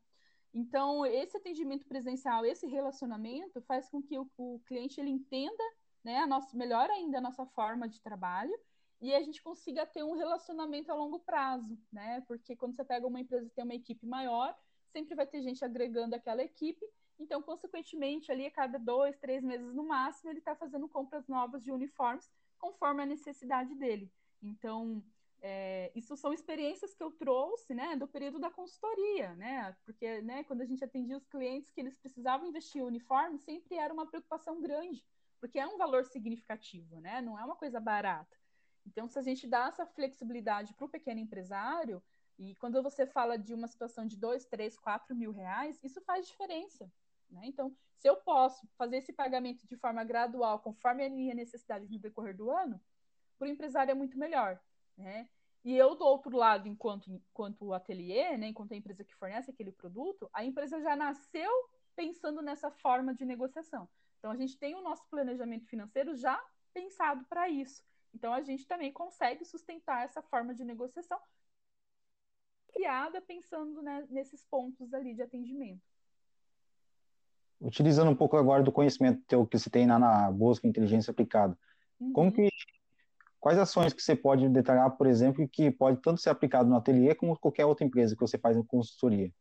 Então, 0.54 1.06
esse 1.06 1.36
atendimento 1.36 1.86
presencial, 1.86 2.44
esse 2.44 2.66
relacionamento 2.66 3.62
faz 3.62 3.88
com 3.88 4.02
que 4.02 4.18
o, 4.18 4.30
o 4.36 4.60
cliente 4.66 5.00
ele 5.00 5.08
entenda, 5.08 5.64
né, 6.04 6.26
nossa, 6.26 6.54
melhor 6.56 6.90
ainda 6.90 7.18
a 7.18 7.22
nossa 7.22 7.46
forma 7.46 7.88
de 7.88 8.00
trabalho 8.02 8.54
e 9.02 9.12
a 9.12 9.20
gente 9.20 9.42
consiga 9.42 9.84
ter 9.84 10.04
um 10.04 10.16
relacionamento 10.16 10.90
a 10.90 10.94
longo 10.94 11.18
prazo, 11.18 11.76
né? 11.92 12.22
Porque 12.28 12.54
quando 12.54 12.76
você 12.76 12.84
pega 12.84 13.06
uma 13.06 13.20
empresa 13.20 13.48
que 13.48 13.54
tem 13.54 13.64
uma 13.64 13.74
equipe 13.74 14.06
maior, 14.06 14.56
sempre 14.92 15.16
vai 15.16 15.26
ter 15.26 15.42
gente 15.42 15.64
agregando 15.64 16.14
aquela 16.14 16.42
equipe, 16.42 16.86
então, 17.18 17.42
consequentemente, 17.42 18.30
ali 18.32 18.46
a 18.46 18.50
cada 18.50 18.78
dois, 18.78 19.16
três 19.18 19.42
meses 19.42 19.74
no 19.74 19.84
máximo, 19.84 20.30
ele 20.30 20.38
está 20.38 20.54
fazendo 20.54 20.88
compras 20.88 21.26
novas 21.28 21.62
de 21.62 21.70
uniformes 21.70 22.30
conforme 22.58 23.02
a 23.02 23.06
necessidade 23.06 23.74
dele. 23.74 24.10
Então, 24.42 25.02
é, 25.40 25.90
isso 25.94 26.16
são 26.16 26.32
experiências 26.32 26.94
que 26.94 27.02
eu 27.02 27.10
trouxe, 27.10 27.74
né, 27.74 27.96
do 27.96 28.06
período 28.06 28.38
da 28.38 28.50
consultoria, 28.50 29.34
né, 29.34 29.76
porque, 29.84 30.20
né, 30.22 30.44
quando 30.44 30.60
a 30.60 30.64
gente 30.64 30.84
atendia 30.84 31.16
os 31.16 31.26
clientes 31.26 31.70
que 31.70 31.80
eles 31.80 31.96
precisavam 31.96 32.46
investir 32.46 32.80
em 32.80 32.84
uniforme, 32.84 33.38
sempre 33.38 33.76
era 33.76 33.92
uma 33.92 34.06
preocupação 34.06 34.60
grande, 34.60 35.04
porque 35.40 35.58
é 35.58 35.66
um 35.66 35.76
valor 35.76 36.04
significativo, 36.04 37.00
né, 37.00 37.20
não 37.20 37.38
é 37.38 37.44
uma 37.44 37.56
coisa 37.56 37.80
barata. 37.80 38.41
Então, 38.86 39.08
se 39.08 39.18
a 39.18 39.22
gente 39.22 39.46
dá 39.46 39.68
essa 39.68 39.86
flexibilidade 39.86 40.74
para 40.74 40.84
o 40.84 40.88
pequeno 40.88 41.20
empresário, 41.20 42.02
e 42.38 42.54
quando 42.56 42.82
você 42.82 43.06
fala 43.06 43.38
de 43.38 43.54
uma 43.54 43.68
situação 43.68 44.06
de 44.06 44.16
dois, 44.16 44.44
três, 44.44 44.76
quatro 44.76 45.14
mil 45.14 45.32
reais, 45.32 45.78
isso 45.82 46.00
faz 46.00 46.26
diferença. 46.26 46.90
Né? 47.30 47.42
Então, 47.44 47.74
se 47.98 48.08
eu 48.08 48.16
posso 48.16 48.66
fazer 48.76 48.96
esse 48.96 49.12
pagamento 49.12 49.66
de 49.66 49.76
forma 49.76 50.02
gradual, 50.04 50.58
conforme 50.58 51.04
a 51.04 51.10
minha 51.10 51.34
necessidade 51.34 51.88
no 51.88 51.98
decorrer 51.98 52.36
do 52.36 52.50
ano, 52.50 52.80
para 53.38 53.46
o 53.46 53.50
empresário 53.50 53.92
é 53.92 53.94
muito 53.94 54.18
melhor. 54.18 54.60
Né? 54.96 55.28
E 55.64 55.76
eu, 55.76 55.94
do 55.94 56.04
outro 56.04 56.36
lado, 56.36 56.66
enquanto, 56.66 57.10
enquanto 57.10 57.72
ateliê, 57.72 58.36
né, 58.36 58.48
enquanto 58.48 58.72
a 58.72 58.76
empresa 58.76 59.04
que 59.04 59.14
fornece 59.14 59.50
aquele 59.50 59.70
produto, 59.70 60.28
a 60.32 60.44
empresa 60.44 60.80
já 60.80 60.96
nasceu 60.96 61.50
pensando 61.94 62.42
nessa 62.42 62.70
forma 62.70 63.14
de 63.14 63.24
negociação. 63.24 63.88
Então, 64.18 64.30
a 64.30 64.36
gente 64.36 64.58
tem 64.58 64.74
o 64.74 64.82
nosso 64.82 65.06
planejamento 65.08 65.66
financeiro 65.66 66.16
já 66.16 66.42
pensado 66.72 67.24
para 67.26 67.48
isso. 67.48 67.84
Então, 68.14 68.32
a 68.32 68.42
gente 68.42 68.66
também 68.66 68.92
consegue 68.92 69.44
sustentar 69.44 70.04
essa 70.04 70.22
forma 70.22 70.54
de 70.54 70.64
negociação 70.64 71.18
criada 72.72 73.20
pensando 73.20 73.82
né, 73.82 74.06
nesses 74.10 74.44
pontos 74.44 74.92
ali 74.92 75.14
de 75.14 75.22
atendimento. 75.22 75.82
Utilizando 77.60 78.10
um 78.10 78.16
pouco 78.16 78.36
agora 78.36 78.62
do 78.62 78.72
conhecimento 78.72 79.22
teu 79.26 79.46
que 79.46 79.58
você 79.58 79.70
tem 79.70 79.86
na, 79.86 79.98
na 79.98 80.30
busca 80.32 80.66
inteligência 80.66 81.12
aplicada, 81.12 81.56
uhum. 82.00 82.12
como 82.12 82.32
que 82.32 82.48
quais 83.38 83.58
ações 83.58 83.92
que 83.92 84.02
você 84.02 84.16
pode 84.16 84.48
detalhar, 84.48 84.90
por 84.96 85.06
exemplo, 85.06 85.48
que 85.48 85.70
pode 85.70 86.00
tanto 86.00 86.20
ser 86.20 86.30
aplicado 86.30 86.68
no 86.68 86.76
ateliê 86.76 87.14
como 87.14 87.38
qualquer 87.38 87.64
outra 87.64 87.84
empresa 87.84 88.16
que 88.16 88.20
você 88.20 88.38
faz 88.38 88.56
em 88.56 88.64
consultoria? 88.64 89.32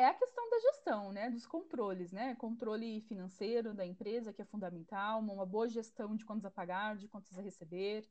É 0.00 0.06
a 0.06 0.14
questão 0.14 0.48
da 0.48 0.58
gestão, 0.60 1.12
né, 1.12 1.28
dos 1.28 1.44
controles, 1.44 2.10
né, 2.10 2.34
controle 2.36 3.02
financeiro 3.02 3.74
da 3.74 3.84
empresa 3.84 4.32
que 4.32 4.40
é 4.40 4.46
fundamental, 4.46 5.20
uma 5.20 5.44
boa 5.44 5.68
gestão 5.68 6.16
de 6.16 6.24
contas 6.24 6.46
a 6.46 6.50
pagar, 6.50 6.96
de 6.96 7.06
contas 7.06 7.38
a 7.38 7.42
receber, 7.42 8.08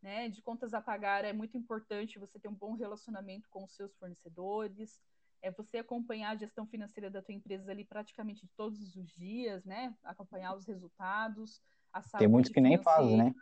né, 0.00 0.30
de 0.30 0.40
contas 0.40 0.72
a 0.72 0.80
pagar 0.80 1.26
é 1.26 1.34
muito 1.34 1.54
importante 1.54 2.18
você 2.18 2.38
ter 2.38 2.48
um 2.48 2.54
bom 2.54 2.72
relacionamento 2.72 3.50
com 3.50 3.64
os 3.64 3.76
seus 3.76 3.94
fornecedores, 3.96 4.98
é 5.42 5.50
você 5.50 5.76
acompanhar 5.76 6.30
a 6.30 6.36
gestão 6.36 6.66
financeira 6.66 7.10
da 7.10 7.20
tua 7.20 7.34
empresa 7.34 7.70
ali 7.70 7.84
praticamente 7.84 8.48
todos 8.56 8.96
os 8.96 9.12
dias, 9.12 9.62
né, 9.66 9.94
acompanhar 10.04 10.56
os 10.56 10.64
resultados, 10.64 11.60
a 11.92 12.00
saúde 12.00 12.24
Tem 12.24 12.28
muitos 12.28 12.50
que 12.50 12.62
nem 12.62 12.82
fazem, 12.82 13.18
né? 13.18 13.34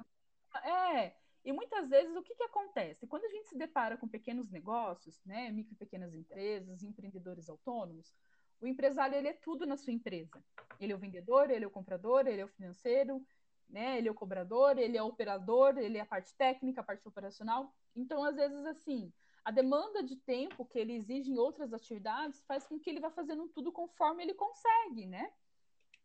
É, 0.65 1.15
e 1.45 1.53
muitas 1.53 1.91
vezes 1.91 2.17
o 2.17 2.23
que, 2.23 2.35
que 2.35 2.43
acontece? 2.45 3.07
Quando 3.07 3.25
a 3.25 3.29
gente 3.29 3.49
se 3.49 3.57
depara 3.57 3.97
com 3.97 4.09
pequenos 4.09 4.51
negócios, 4.51 5.23
né, 5.25 5.51
micro 5.51 5.75
e 5.75 5.77
pequenas 5.77 6.15
empresas, 6.15 6.83
empreendedores 6.83 7.49
autônomos, 7.49 8.15
o 8.61 8.67
empresário 8.67 9.17
ele 9.17 9.29
é 9.29 9.35
tudo 9.35 9.67
na 9.67 9.77
sua 9.77 9.93
empresa. 9.93 10.43
Ele 10.81 10.93
é 10.93 10.97
o 10.97 10.99
vendedor, 10.99 11.51
ele 11.51 11.65
é 11.65 11.69
o 11.69 11.71
comprador, 11.71 12.27
ele 12.27 12.41
é 12.41 12.45
o 12.45 12.49
financeiro, 12.49 13.23
né, 13.69 13.99
ele 13.99 14.09
é 14.09 14.11
o 14.11 14.15
cobrador, 14.15 14.79
ele 14.79 14.97
é 14.97 15.03
o 15.03 15.07
operador, 15.07 15.77
ele 15.77 15.99
é 15.99 16.01
a 16.01 16.07
parte 16.07 16.35
técnica, 16.35 16.81
a 16.81 16.85
parte 16.85 17.07
operacional. 17.07 17.75
Então, 17.95 18.25
às 18.25 18.37
vezes, 18.37 18.65
assim, 18.65 19.13
a 19.45 19.51
demanda 19.51 20.03
de 20.03 20.17
tempo 20.17 20.65
que 20.65 20.79
ele 20.79 20.95
exige 20.95 21.31
em 21.31 21.39
outras 21.39 21.75
atividades 21.75 22.43
faz 22.47 22.67
com 22.67 22.79
que 22.79 22.89
ele 22.89 23.01
vá 23.01 23.11
fazendo 23.11 23.47
tudo 23.49 23.71
conforme 23.71 24.23
ele 24.23 24.33
consegue, 24.33 25.05
né? 25.05 25.31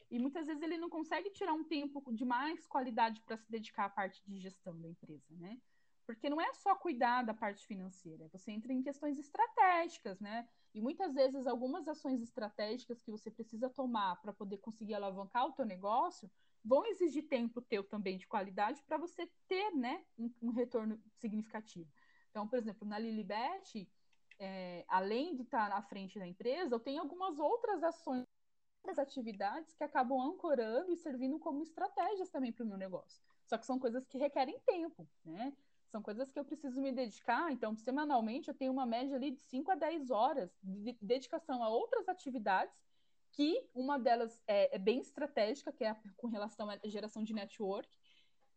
E 0.10 0.18
muitas 0.18 0.48
vezes 0.48 0.62
ele 0.64 0.78
não 0.78 0.90
consegue 0.90 1.30
tirar 1.30 1.54
um 1.54 1.64
tempo 1.64 2.04
de 2.14 2.26
mais 2.26 2.66
qualidade 2.66 3.22
para 3.22 3.38
se 3.38 3.50
dedicar 3.50 3.86
à 3.86 3.90
parte 3.90 4.22
de 4.26 4.40
gestão 4.40 4.80
da 4.80 4.88
empresa, 4.88 5.36
né? 5.38 5.60
Porque 6.06 6.30
não 6.30 6.42
é 6.42 6.52
só 6.54 6.76
cuidar 6.76 7.22
da 7.22 7.34
parte 7.36 7.66
financeira, 7.68 8.28
você 8.30 8.52
entra 8.52 8.74
em 8.74 8.82
questões 8.82 9.20
estratégicas, 9.20 10.20
né? 10.20 10.48
E 10.74 10.82
muitas 10.82 11.14
vezes 11.14 11.46
algumas 11.46 11.88
ações 11.88 12.22
estratégicas 12.22 13.00
que 13.00 13.12
você 13.12 13.30
precisa 13.30 13.70
tomar 13.70 14.20
para 14.22 14.34
poder 14.34 14.58
conseguir 14.58 14.96
alavancar 14.96 15.46
o 15.46 15.52
teu 15.52 15.66
negócio 15.66 16.30
vão 16.64 16.86
exigir 16.86 17.28
tempo 17.28 17.62
teu 17.62 17.84
também 17.84 18.18
de 18.18 18.28
qualidade 18.28 18.82
para 18.84 18.98
você 18.98 19.30
ter, 19.48 19.72
né, 19.72 20.04
um, 20.18 20.32
um, 20.42 20.52
retorno 20.52 21.02
significativo. 21.18 21.90
Então, 22.30 22.48
por 22.48 22.60
exemplo, 22.60 22.88
na 22.88 23.00
Lilibet, 23.00 23.90
é, 24.38 24.86
além 24.88 25.36
de 25.36 25.44
estar 25.44 25.70
na 25.70 25.82
frente 25.82 26.20
da 26.20 26.28
empresa, 26.28 26.76
eu 26.76 26.80
tenho 26.80 27.02
algumas 27.02 27.40
outras 27.40 27.84
ações, 27.84 28.26
outras 28.80 28.98
atividades 28.98 29.74
que 29.74 29.84
acabam 29.84 30.20
ancorando 30.22 30.92
e 30.92 30.98
servindo 30.98 31.38
como 31.38 31.62
estratégias 31.62 32.30
também 32.30 32.52
para 32.52 32.64
o 32.64 32.68
meu 32.68 32.78
negócio. 32.78 33.22
Só 33.46 33.58
que 33.58 33.66
são 33.66 33.78
coisas 33.78 34.06
que 34.08 34.18
requerem 34.18 34.60
tempo, 34.66 35.08
né? 35.24 35.54
São 35.92 36.02
coisas 36.02 36.30
que 36.32 36.40
eu 36.40 36.46
preciso 36.46 36.80
me 36.82 36.92
dedicar. 36.92 37.52
Então, 37.52 37.76
semanalmente, 37.76 38.48
eu 38.48 38.54
tenho 38.54 38.72
uma 38.72 38.86
média 38.86 39.16
ali 39.16 39.32
de 39.32 39.42
5 39.42 39.72
a 39.72 39.76
10 39.76 40.12
horas 40.12 40.56
de 40.62 40.96
dedicação 41.02 41.64
a 41.64 41.70
outras 41.70 42.08
atividades, 42.08 42.76
que 43.32 43.68
uma 43.74 43.98
delas 43.98 44.42
é, 44.48 44.76
é 44.76 44.80
bem 44.80 45.00
estratégica, 45.00 45.72
que 45.72 45.84
é 45.84 45.90
a, 45.90 45.98
com 46.16 46.28
relação 46.28 46.70
à 46.70 46.78
geração 46.86 47.24
de 47.24 47.34
network, 47.34 47.90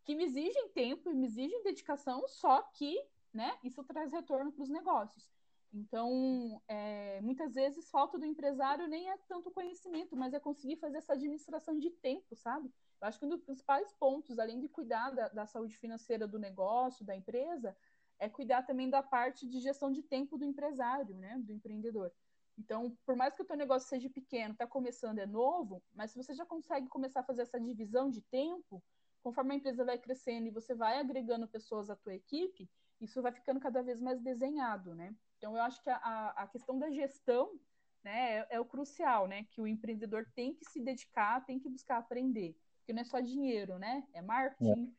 que 0.05 0.15
me 0.15 0.25
exigem 0.25 0.69
tempo 0.71 1.11
e 1.11 1.15
me 1.15 1.27
exigem 1.27 1.63
dedicação, 1.63 2.27
só 2.29 2.63
que 2.63 3.03
né, 3.33 3.59
isso 3.63 3.83
traz 3.85 4.13
retorno 4.13 4.53
para 4.53 4.63
os 4.63 4.69
negócios. 4.69 5.32
Então, 5.73 6.61
é, 6.69 7.19
muitas 7.23 7.55
vezes, 7.55 7.91
falta 7.91 8.19
do 8.19 8.27
empresário 8.27 8.87
nem 8.87 9.09
é 9.09 9.17
tanto 9.27 9.51
conhecimento, 9.51 10.15
mas 10.15 10.35
é 10.35 10.41
conseguir 10.41 10.77
fazer 10.77 10.99
essa 10.99 11.15
administração 11.15 11.79
de 11.79 11.91
tempo, 11.91 12.37
sabe? 12.37 12.71
Eu 13.01 13.09
acho 13.09 13.19
que 13.19 13.25
um 13.25 13.31
dos 13.31 13.43
principais 13.43 13.91
pontos, 13.95 14.39
além 14.39 14.61
de 14.61 14.69
cuidar 14.69 15.11
da, 15.11 15.29
da 15.29 15.47
saúde 15.47 15.77
financeira 15.79 16.29
do 16.29 16.39
negócio, 16.39 17.07
da 17.07 17.17
empresa, 17.17 17.75
é 18.19 18.29
cuidar 18.29 18.65
também 18.65 18.91
da 18.91 19.03
parte 19.03 19.49
de 19.49 19.61
gestão 19.61 19.91
de 19.91 20.03
tempo 20.03 20.37
do 20.37 20.45
empresário, 20.45 21.17
né, 21.17 21.39
do 21.39 21.53
empreendedor. 21.53 22.13
Então, 22.59 22.97
por 23.07 23.17
mais 23.17 23.35
que 23.35 23.41
o 23.43 23.45
teu 23.45 23.57
negócio 23.57 23.89
seja 23.89 24.11
pequeno, 24.11 24.53
está 24.53 24.67
começando, 24.67 25.19
é 25.19 25.27
novo, 25.27 25.83
mas 25.95 26.11
se 26.11 26.23
você 26.23 26.35
já 26.35 26.45
consegue 26.45 26.87
começar 26.87 27.21
a 27.21 27.25
fazer 27.25 27.43
essa 27.43 27.59
divisão 27.59 28.11
de 28.11 28.21
tempo, 28.21 28.85
conforme 29.23 29.55
a 29.55 29.57
empresa 29.57 29.87
vai 29.87 29.99
crescendo 29.99 30.49
e 30.49 30.51
você 30.51 30.75
vai 30.75 30.99
agregando 30.99 31.49
pessoas 31.49 31.89
à 31.89 31.97
tua 31.97 32.15
equipe, 32.15 32.71
isso 33.01 33.23
vai 33.23 33.33
ficando 33.33 33.59
cada 33.59 33.83
vez 33.83 34.01
mais 34.01 34.21
desenhado, 34.21 34.95
né? 34.95 35.17
Então, 35.43 35.57
eu 35.57 35.63
acho 35.65 35.83
que 35.83 35.91
a, 35.91 36.33
a 36.37 36.47
questão 36.47 36.79
da 36.79 36.89
gestão 36.89 37.59
né, 38.05 38.39
é, 38.39 38.47
é, 38.51 38.61
o 38.61 38.65
crucial, 38.65 39.27
né? 39.27 39.45
Que 39.51 39.61
o 39.61 39.67
empreendedor 39.67 40.25
tem 40.37 40.55
que 40.55 40.65
se 40.71 40.81
dedicar, 40.81 41.45
tem 41.45 41.59
que 41.59 41.69
buscar 41.69 41.99
aprender. 41.99 42.57
Porque 42.79 42.93
não 42.93 43.03
é 43.03 43.05
só 43.05 43.19
dinheiro, 43.19 43.77
né? 43.77 44.07
É 44.13 44.23
marketing, 44.23 44.95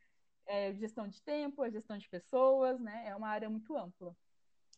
é, 0.46 0.68
é 0.68 0.74
gestão 0.74 1.08
de 1.08 1.22
tempo, 1.22 1.64
é 1.64 1.72
gestão 1.72 1.98
de 1.98 2.10
pessoas, 2.10 2.78
né? 2.82 3.06
É 3.08 3.16
uma 3.16 3.30
área 3.30 3.50
muito 3.50 3.78
ampla. 3.78 4.14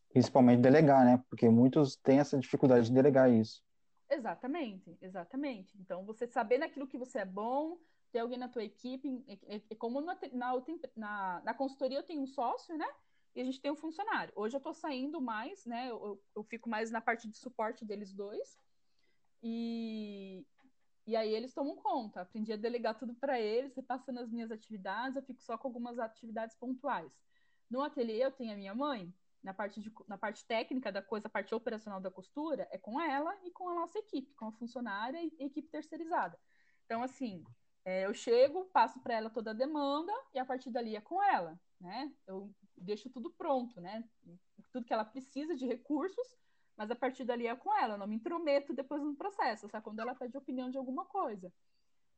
Principalmente 0.10 0.62
delegar, 0.62 1.04
né? 1.04 1.24
Porque 1.28 1.50
muitos 1.50 1.96
têm 1.96 2.20
essa 2.20 2.38
dificuldade 2.38 2.86
de 2.86 2.94
delegar 2.94 3.32
isso. 3.32 3.64
Exatamente, 4.08 4.96
exatamente. 5.02 5.76
Então, 5.80 6.06
você 6.06 6.28
saber 6.28 6.60
naquilo 6.60 6.88
que 6.88 7.00
você 7.00 7.18
é 7.18 7.26
bom, 7.26 7.80
ter 8.12 8.20
alguém 8.20 8.38
na 8.38 8.50
tua 8.50 8.64
equipe, 8.64 9.26
é, 9.48 9.56
é 9.68 9.76
como 9.76 10.00
na, 10.00 10.16
na, 10.32 10.54
na, 10.96 11.42
na 11.44 11.54
consultoria 11.56 11.98
eu 11.98 12.04
tenho 12.04 12.22
um 12.22 12.28
sócio, 12.28 12.78
né? 12.78 12.88
E 13.36 13.42
a 13.42 13.44
gente 13.44 13.60
tem 13.60 13.70
um 13.70 13.76
funcionário. 13.76 14.32
Hoje 14.36 14.56
eu 14.56 14.60
estou 14.60 14.74
saindo 14.74 15.20
mais, 15.20 15.66
né? 15.66 15.92
Eu, 15.92 16.24
eu, 16.34 16.44
fico 16.44 16.70
mais 16.70 16.90
na 16.90 17.02
parte 17.02 17.28
de 17.28 17.38
suporte 17.38 17.84
deles 17.84 18.14
dois. 18.14 18.58
E, 19.44 20.48
e 21.06 21.16
aí 21.18 21.34
eles 21.34 21.54
tomam 21.54 21.76
conta. 21.76 22.22
Aprendi 22.22 22.54
a 22.54 22.58
delegar 22.58 22.98
tudo 22.98 23.14
para 23.14 23.40
eles, 23.40 23.76
repassando 23.76 24.22
as 24.22 24.32
minhas 24.32 24.52
atividades, 24.52 25.18
eu 25.18 25.24
fico 25.24 25.42
só 25.42 25.58
com 25.58 25.68
algumas 25.68 26.00
atividades 26.00 26.56
pontuais. 26.56 27.12
No 27.70 27.82
ateliê 27.82 28.24
eu 28.24 28.32
tenho 28.32 28.54
a 28.54 28.58
minha 28.58 28.74
mãe, 28.74 29.14
na 29.44 29.54
parte, 29.54 29.82
de, 29.82 29.92
na 30.08 30.18
parte 30.18 30.46
técnica 30.46 30.90
da 30.90 31.02
coisa, 31.02 31.28
a 31.28 31.30
parte 31.30 31.54
operacional 31.54 32.00
da 32.00 32.10
costura, 32.10 32.68
é 32.72 32.78
com 32.78 33.02
ela 33.02 33.38
e 33.44 33.52
com 33.52 33.68
a 33.68 33.76
nossa 33.76 34.00
equipe, 34.00 34.34
com 34.36 34.48
a 34.48 34.52
funcionária 34.54 35.22
e 35.22 35.32
equipe 35.40 35.68
terceirizada. 35.68 36.40
Então, 36.86 37.04
assim, 37.04 37.44
é, 37.86 38.08
eu 38.08 38.14
chego, 38.16 38.66
passo 38.74 39.00
para 39.00 39.14
ela 39.14 39.30
toda 39.30 39.52
a 39.52 39.54
demanda 39.54 40.12
e 40.34 40.40
a 40.40 40.46
partir 40.46 40.72
dali 40.72 40.96
é 40.96 41.02
com 41.02 41.22
ela, 41.22 41.58
né? 41.80 42.12
Eu 42.26 42.52
deixo 42.76 43.10
tudo 43.12 43.30
pronto, 43.30 43.80
né? 43.80 44.04
Tudo 44.72 44.86
que 44.86 44.94
ela 44.94 45.06
precisa 45.06 45.56
de 45.56 45.68
recursos, 45.68 46.36
mas 46.76 46.90
a 46.90 46.96
partir 46.96 47.24
dali 47.24 47.46
é 47.46 47.56
com 47.56 47.74
ela, 47.78 47.94
eu 47.94 47.98
não 48.00 48.08
me 48.08 48.16
intrometo 48.16 48.74
depois 48.74 49.04
no 49.04 49.16
processo, 49.16 49.70
só 49.70 49.80
quando 49.80 50.00
ela 50.00 50.16
pede 50.16 50.36
opinião 50.36 50.70
de 50.70 50.80
alguma 50.80 51.06
coisa. 51.06 51.54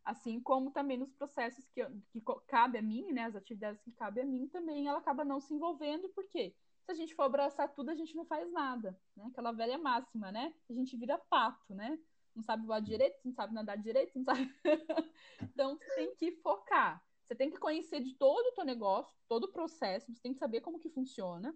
Assim 0.06 0.40
como 0.40 0.72
também 0.72 0.98
nos 0.98 1.12
processos 1.12 1.68
que, 1.68 1.86
que 2.12 2.24
cabe 2.48 2.78
a 2.78 2.82
mim, 2.82 3.12
né, 3.12 3.26
as 3.26 3.36
atividades 3.36 3.82
que 3.82 3.92
cabe 3.92 4.22
a 4.22 4.26
mim, 4.26 4.48
também 4.48 4.88
ela 4.88 5.00
acaba 5.00 5.26
não 5.26 5.42
se 5.42 5.54
envolvendo, 5.54 6.08
porque 6.16 6.56
se 6.86 6.92
a 6.92 6.94
gente 6.94 7.14
for 7.14 7.24
abraçar 7.24 7.68
tudo, 7.74 7.92
a 7.92 7.96
gente 7.96 8.16
não 8.16 8.24
faz 8.26 8.50
nada, 8.50 8.98
né? 9.18 9.26
Aquela 9.26 9.52
velha 9.52 9.78
máxima, 9.78 10.32
né? 10.32 10.54
A 10.70 10.74
gente 10.74 10.96
vira 10.96 11.18
pato, 11.18 11.76
né? 11.76 12.00
Não 12.38 12.44
sabe 12.44 12.68
voar 12.68 12.80
direito, 12.80 13.18
não 13.26 13.34
sabe 13.34 13.52
nadar 13.52 13.80
direito, 13.80 14.12
não 14.16 14.24
sabe. 14.24 14.54
então, 15.42 15.76
tem 15.96 16.14
que 16.14 16.32
focar. 16.34 17.04
Você 17.26 17.34
tem 17.34 17.50
que 17.50 17.58
conhecer 17.58 18.00
de 18.00 18.14
todo 18.14 18.46
o 18.46 18.52
teu 18.52 18.64
negócio, 18.64 19.12
todo 19.28 19.46
o 19.46 19.52
processo, 19.52 20.14
você 20.14 20.22
tem 20.22 20.34
que 20.34 20.40
saber 20.40 20.62
como 20.62 20.78
que 20.78 20.88
funciona, 20.88 21.54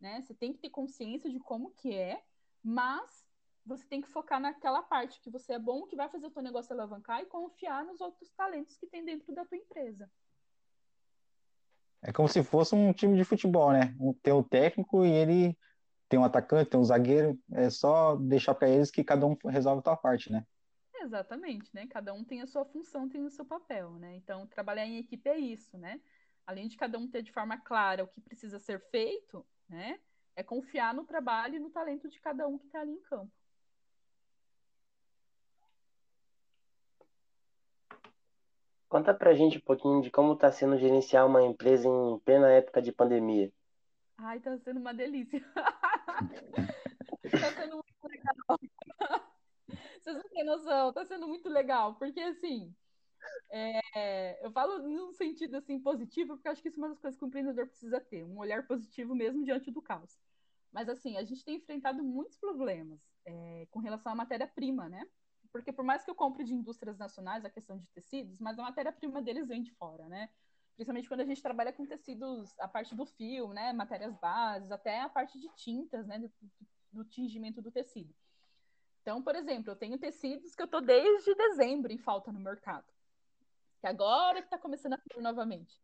né? 0.00 0.20
Você 0.20 0.34
tem 0.34 0.52
que 0.52 0.58
ter 0.58 0.68
consciência 0.68 1.30
de 1.30 1.38
como 1.38 1.70
que 1.70 1.94
é, 1.94 2.24
mas 2.60 3.24
você 3.64 3.86
tem 3.86 4.00
que 4.00 4.08
focar 4.08 4.40
naquela 4.40 4.82
parte 4.82 5.20
que 5.20 5.30
você 5.30 5.52
é 5.52 5.58
bom, 5.60 5.86
que 5.86 5.94
vai 5.94 6.08
fazer 6.08 6.26
o 6.26 6.30
teu 6.30 6.42
negócio 6.42 6.72
alavancar 6.72 7.22
e 7.22 7.26
confiar 7.26 7.84
nos 7.84 8.00
outros 8.00 8.32
talentos 8.32 8.76
que 8.76 8.88
tem 8.88 9.04
dentro 9.04 9.32
da 9.32 9.44
tua 9.44 9.56
empresa. 9.56 10.10
É 12.02 12.12
como 12.12 12.28
se 12.28 12.42
fosse 12.42 12.74
um 12.74 12.92
time 12.92 13.16
de 13.16 13.24
futebol, 13.24 13.72
né? 13.72 13.96
Tem 14.24 14.32
o 14.32 14.42
técnico 14.42 15.06
e 15.06 15.10
ele 15.10 15.58
tem 16.08 16.18
um 16.18 16.24
atacante, 16.24 16.70
tem 16.70 16.78
um 16.78 16.84
zagueiro, 16.84 17.38
é 17.52 17.68
só 17.70 18.16
deixar 18.16 18.54
para 18.54 18.68
eles 18.68 18.90
que 18.90 19.02
cada 19.02 19.26
um 19.26 19.36
resolve 19.46 19.80
a 19.80 19.84
sua 19.84 19.96
parte, 19.96 20.30
né? 20.30 20.46
Exatamente, 21.00 21.70
né? 21.74 21.86
Cada 21.86 22.12
um 22.12 22.24
tem 22.24 22.42
a 22.42 22.46
sua 22.46 22.64
função, 22.64 23.08
tem 23.08 23.24
o 23.24 23.30
seu 23.30 23.44
papel, 23.44 23.92
né? 23.94 24.14
Então, 24.16 24.46
trabalhar 24.46 24.86
em 24.86 24.98
equipe 24.98 25.28
é 25.28 25.38
isso, 25.38 25.76
né? 25.78 26.00
Além 26.46 26.68
de 26.68 26.76
cada 26.76 26.98
um 26.98 27.08
ter 27.08 27.22
de 27.22 27.32
forma 27.32 27.58
clara 27.58 28.04
o 28.04 28.08
que 28.08 28.20
precisa 28.20 28.58
ser 28.58 28.80
feito, 28.90 29.44
né? 29.68 29.98
É 30.34 30.42
confiar 30.42 30.94
no 30.94 31.04
trabalho 31.04 31.56
e 31.56 31.58
no 31.58 31.70
talento 31.70 32.08
de 32.08 32.20
cada 32.20 32.46
um 32.46 32.58
que 32.58 32.66
está 32.66 32.80
ali 32.80 32.92
em 32.92 33.00
campo. 33.02 33.32
Conta 38.88 39.12
pra 39.12 39.34
gente 39.34 39.58
um 39.58 39.62
pouquinho 39.62 40.00
de 40.00 40.10
como 40.10 40.34
está 40.34 40.50
sendo 40.50 40.78
gerenciar 40.78 41.26
uma 41.26 41.42
empresa 41.42 41.88
em 41.88 42.18
plena 42.20 42.48
época 42.50 42.80
de 42.80 42.92
pandemia. 42.92 43.52
Ai, 44.18 44.40
tá 44.40 44.56
sendo 44.58 44.80
uma 44.80 44.94
delícia. 44.94 45.44
tá 47.30 47.52
sendo 47.52 47.76
muito 47.76 48.08
legal. 48.08 48.36
Vocês 50.00 50.16
não 50.16 50.28
têm 50.30 50.44
noção, 50.44 50.92
tá 50.92 51.04
sendo 51.04 51.26
muito 51.26 51.48
legal, 51.48 51.96
porque 51.96 52.20
assim, 52.20 52.74
é, 53.50 54.44
eu 54.44 54.50
falo 54.52 54.78
num 54.78 55.12
sentido 55.12 55.56
assim 55.56 55.80
positivo, 55.80 56.34
porque 56.34 56.48
acho 56.48 56.62
que 56.62 56.68
isso 56.68 56.78
é 56.78 56.82
uma 56.82 56.90
das 56.90 57.00
coisas 57.00 57.18
que 57.18 57.24
o 57.24 57.28
empreendedor 57.28 57.66
precisa 57.66 58.00
ter, 58.00 58.24
um 58.24 58.38
olhar 58.38 58.66
positivo 58.66 59.14
mesmo 59.14 59.44
diante 59.44 59.70
do 59.70 59.82
caos. 59.82 60.18
Mas 60.72 60.88
assim, 60.88 61.16
a 61.16 61.24
gente 61.24 61.44
tem 61.44 61.56
enfrentado 61.56 62.02
muitos 62.02 62.36
problemas 62.36 63.00
é, 63.24 63.66
com 63.70 63.80
relação 63.80 64.12
à 64.12 64.14
matéria-prima, 64.14 64.88
né? 64.88 65.06
Porque 65.50 65.72
por 65.72 65.84
mais 65.84 66.04
que 66.04 66.10
eu 66.10 66.14
compre 66.14 66.44
de 66.44 66.54
indústrias 66.54 66.98
nacionais 66.98 67.44
a 67.44 67.50
questão 67.50 67.78
de 67.78 67.90
tecidos, 67.90 68.38
mas 68.38 68.58
a 68.58 68.62
matéria-prima 68.62 69.22
deles 69.22 69.48
vem 69.48 69.62
de 69.62 69.72
fora, 69.72 70.08
né? 70.08 70.28
Principalmente 70.76 71.08
quando 71.08 71.22
a 71.22 71.24
gente 71.24 71.42
trabalha 71.42 71.72
com 71.72 71.86
tecidos, 71.86 72.54
a 72.58 72.68
parte 72.68 72.94
do 72.94 73.06
fio, 73.06 73.48
né? 73.52 73.72
Matérias 73.72 74.14
bases, 74.18 74.70
até 74.70 75.00
a 75.00 75.08
parte 75.08 75.40
de 75.40 75.48
tintas, 75.56 76.06
né? 76.06 76.18
Do, 76.18 76.30
do 76.92 77.04
tingimento 77.04 77.60
do 77.60 77.70
tecido. 77.70 78.14
Então, 79.00 79.22
por 79.22 79.34
exemplo, 79.34 79.70
eu 79.70 79.76
tenho 79.76 79.98
tecidos 79.98 80.54
que 80.54 80.60
eu 80.60 80.66
estou 80.66 80.80
desde 80.80 81.34
dezembro 81.34 81.92
em 81.92 81.98
falta 81.98 82.30
no 82.30 82.40
mercado. 82.40 82.86
Que 83.80 83.86
agora 83.86 84.40
está 84.40 84.58
começando 84.58 84.94
a 84.94 84.98
ter 84.98 85.20
novamente. 85.20 85.80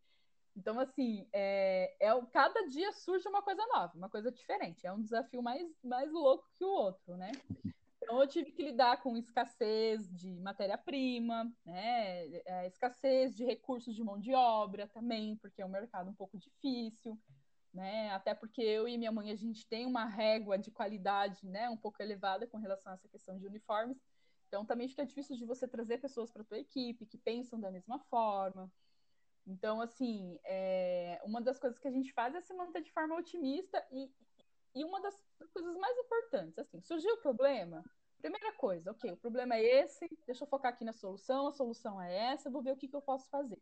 Então, 0.54 0.78
assim, 0.78 1.26
é, 1.32 1.94
é, 1.98 2.26
cada 2.30 2.68
dia 2.68 2.92
surge 2.92 3.26
uma 3.26 3.40
coisa 3.40 3.64
nova, 3.68 3.96
uma 3.96 4.10
coisa 4.10 4.30
diferente. 4.30 4.86
É 4.86 4.92
um 4.92 5.00
desafio 5.00 5.42
mais, 5.42 5.66
mais 5.82 6.12
louco 6.12 6.46
que 6.58 6.64
o 6.64 6.68
outro, 6.68 7.16
né? 7.16 7.32
Então, 8.12 8.20
eu 8.20 8.28
tive 8.28 8.52
que 8.52 8.62
lidar 8.62 9.02
com 9.02 9.16
escassez 9.16 10.06
de 10.14 10.38
matéria-prima, 10.38 11.50
né? 11.64 12.26
É, 12.44 12.66
escassez 12.66 13.34
de 13.34 13.42
recursos 13.42 13.94
de 13.94 14.04
mão 14.04 14.18
de 14.18 14.34
obra 14.34 14.86
também, 14.86 15.34
porque 15.36 15.62
é 15.62 15.64
um 15.64 15.70
mercado 15.70 16.10
um 16.10 16.14
pouco 16.14 16.36
difícil 16.36 17.18
né? 17.72 18.10
Até 18.10 18.34
porque 18.34 18.60
eu 18.60 18.86
e 18.86 18.98
minha 18.98 19.10
mãe 19.10 19.30
a 19.30 19.34
gente 19.34 19.66
tem 19.66 19.86
uma 19.86 20.04
régua 20.04 20.58
de 20.58 20.70
qualidade, 20.70 21.46
né, 21.46 21.70
um 21.70 21.76
pouco 21.76 22.02
elevada 22.02 22.46
com 22.46 22.58
relação 22.58 22.92
a 22.92 22.96
essa 22.96 23.08
questão 23.08 23.38
de 23.38 23.46
uniformes. 23.46 23.98
Então 24.46 24.62
também 24.66 24.88
fica 24.88 25.06
difícil 25.06 25.34
de 25.38 25.46
você 25.46 25.66
trazer 25.66 25.96
pessoas 25.96 26.30
para 26.30 26.44
tua 26.44 26.58
equipe 26.58 27.06
que 27.06 27.16
pensam 27.16 27.58
da 27.58 27.70
mesma 27.70 27.98
forma. 28.10 28.70
Então 29.46 29.80
assim, 29.80 30.38
é, 30.44 31.18
uma 31.24 31.40
das 31.40 31.58
coisas 31.58 31.78
que 31.78 31.88
a 31.88 31.90
gente 31.90 32.12
faz 32.12 32.34
é 32.34 32.42
se 32.42 32.52
manter 32.52 32.82
de 32.82 32.92
forma 32.92 33.16
otimista 33.16 33.82
e, 33.90 34.12
e 34.74 34.84
uma 34.84 35.00
das 35.00 35.16
coisas 35.50 35.74
mais 35.78 35.96
importantes, 35.96 36.58
assim, 36.58 36.78
surgiu 36.82 37.14
o 37.14 37.22
problema, 37.22 37.82
primeira 38.22 38.52
coisa, 38.52 38.92
ok, 38.92 39.12
o 39.12 39.16
problema 39.16 39.56
é 39.56 39.82
esse, 39.82 40.08
deixa 40.24 40.44
eu 40.44 40.48
focar 40.48 40.72
aqui 40.72 40.84
na 40.84 40.92
solução, 40.92 41.48
a 41.48 41.52
solução 41.52 42.00
é 42.00 42.32
essa, 42.32 42.48
vou 42.48 42.62
ver 42.62 42.72
o 42.72 42.76
que, 42.76 42.86
que 42.86 42.94
eu 42.94 43.02
posso 43.02 43.28
fazer, 43.28 43.60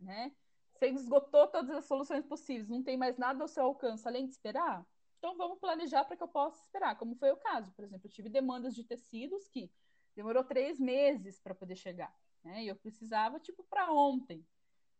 né? 0.00 0.32
Você 0.72 0.88
esgotou 0.88 1.46
todas 1.46 1.70
as 1.70 1.86
soluções 1.86 2.26
possíveis, 2.26 2.68
não 2.68 2.82
tem 2.82 2.96
mais 2.98 3.16
nada 3.16 3.42
ao 3.42 3.48
seu 3.48 3.64
alcance 3.64 4.06
além 4.06 4.26
de 4.26 4.32
esperar? 4.32 4.84
Então 5.18 5.36
vamos 5.36 5.58
planejar 5.58 6.04
para 6.04 6.16
que 6.16 6.22
eu 6.22 6.28
possa 6.28 6.60
esperar, 6.62 6.98
como 6.98 7.14
foi 7.14 7.30
o 7.30 7.36
caso. 7.36 7.72
Por 7.72 7.84
exemplo, 7.84 8.06
eu 8.06 8.10
tive 8.10 8.28
demandas 8.28 8.74
de 8.74 8.84
tecidos 8.84 9.48
que 9.48 9.70
demorou 10.14 10.44
três 10.44 10.78
meses 10.78 11.40
para 11.40 11.54
poder 11.54 11.76
chegar, 11.76 12.14
né? 12.44 12.64
E 12.64 12.68
eu 12.68 12.76
precisava, 12.76 13.40
tipo, 13.40 13.64
para 13.64 13.90
ontem. 13.90 14.46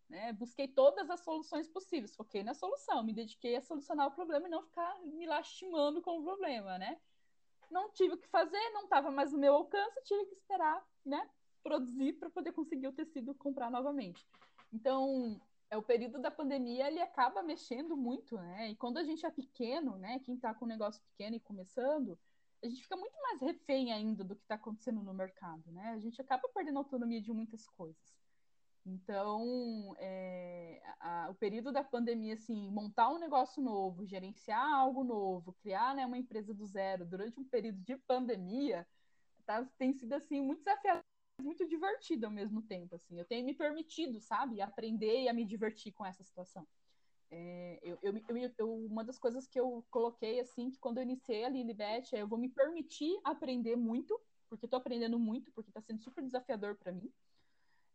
Né? 0.09 0.33
Busquei 0.33 0.69
todas 0.69 1.11
as 1.11 1.21
soluções 1.21 1.69
possíveis, 1.69 2.15
foquei 2.15 2.45
na 2.45 2.55
solução, 2.55 3.03
me 3.03 3.13
dediquei 3.13 3.57
a 3.57 3.61
solucionar 3.61 4.07
o 4.07 4.13
problema 4.13 4.47
e 4.47 4.51
não 4.51 4.63
ficar 4.63 4.99
me 5.03 5.27
lastimando 5.27 6.01
com 6.01 6.21
o 6.21 6.23
problema, 6.23 6.79
né? 6.79 6.97
Não 7.71 7.91
tive 7.91 8.15
o 8.15 8.19
que 8.19 8.29
fazer, 8.29 8.71
não 8.71 8.85
estava 8.85 9.11
mais 9.11 9.33
no 9.33 9.39
meu 9.39 9.55
alcance, 9.55 10.03
tive 10.05 10.27
que 10.27 10.35
esperar, 10.35 10.85
né? 11.05 11.29
Produzir 11.63 12.15
para 12.15 12.31
poder 12.31 12.53
conseguir 12.53 12.89
o 12.89 12.93
tecido 12.93 13.35
comprar 13.35 13.71
novamente. 13.71 14.27
Então, 14.73 15.41
é 15.71 15.77
o 15.77 15.83
período 15.83 16.21
da 16.21 16.31
pandemia, 16.31 16.87
ele 16.87 17.01
acaba 17.01 17.43
mexendo 17.43 17.97
muito, 17.97 18.37
né? 18.37 18.71
E 18.71 18.77
quando 18.77 18.99
a 18.99 19.05
gente 19.05 19.27
é 19.27 19.31
pequeno, 19.31 19.97
né? 19.99 20.21
Quem 20.21 20.35
está 20.35 20.55
com 20.55 20.65
um 20.65 20.69
negócio 20.69 21.03
pequeno 21.03 21.37
e 21.37 21.41
começando, 21.41 22.19
a 22.63 22.69
gente 22.69 22.83
fica 22.83 22.97
muito 22.97 23.17
mais 23.23 23.41
refém 23.41 23.93
ainda 23.93 24.25
do 24.25 24.35
que 24.35 24.43
está 24.43 24.55
acontecendo 24.55 25.03
no 25.03 25.13
mercado, 25.13 25.71
né? 25.73 25.91
A 25.91 25.99
gente 25.99 26.21
acaba 26.21 26.49
perdendo 26.49 26.79
autonomia 26.79 27.21
de 27.21 27.33
muitas 27.33 27.67
coisas. 27.69 28.17
Então, 28.89 29.97
é, 29.99 30.81
a, 31.01 31.29
o 31.29 31.35
período 31.35 31.73
da 31.73 31.83
pandemia, 31.83 32.35
assim, 32.35 32.71
montar 32.71 33.11
um 33.11 33.19
negócio 33.19 33.61
novo, 33.61 34.07
gerenciar 34.07 34.65
algo 34.65 35.03
novo, 35.03 35.53
criar 35.55 35.93
né, 35.93 36.07
uma 36.07 36.17
empresa 36.17 36.55
do 36.55 36.65
zero 36.65 37.05
durante 37.05 37.41
um 37.41 37.45
período 37.45 37.81
de 37.81 37.97
pandemia, 37.97 38.87
tá, 39.45 39.65
tem 39.77 39.93
sido, 39.93 40.13
assim, 40.13 40.41
muito 40.41 40.61
desafiador, 40.61 41.03
muito 41.43 41.67
divertido 41.67 42.27
ao 42.27 42.33
mesmo 42.33 42.63
tempo, 42.63 42.95
assim. 42.95 43.19
Eu 43.19 43.25
tenho 43.25 43.45
me 43.45 43.55
permitido, 43.55 44.21
sabe, 44.21 44.61
aprender 44.61 45.25
e 45.25 45.29
a 45.29 45.33
me 45.33 45.45
divertir 45.45 45.93
com 45.93 46.07
essa 46.07 46.23
situação. 46.23 46.65
É, 47.29 47.81
eu, 47.83 47.99
eu, 48.05 48.15
eu, 48.57 48.87
uma 48.87 49.03
das 49.03 49.19
coisas 49.19 49.49
que 49.49 49.59
eu 49.59 49.85
coloquei, 49.91 50.39
assim, 50.39 50.71
que 50.71 50.79
quando 50.79 50.99
eu 50.99 51.03
iniciei 51.03 51.45
a 51.45 51.49
Lilibet, 51.49 52.15
é 52.15 52.23
eu 52.23 52.29
vou 52.29 52.39
me 52.39 52.49
permitir 52.49 53.19
aprender 53.25 53.75
muito, 53.75 54.17
porque 54.49 54.67
estou 54.67 54.79
aprendendo 54.79 55.19
muito, 55.19 55.51
porque 55.51 55.71
está 55.71 55.81
sendo 55.81 56.01
super 56.01 56.23
desafiador 56.23 56.77
para 56.77 56.93
mim. 56.93 57.13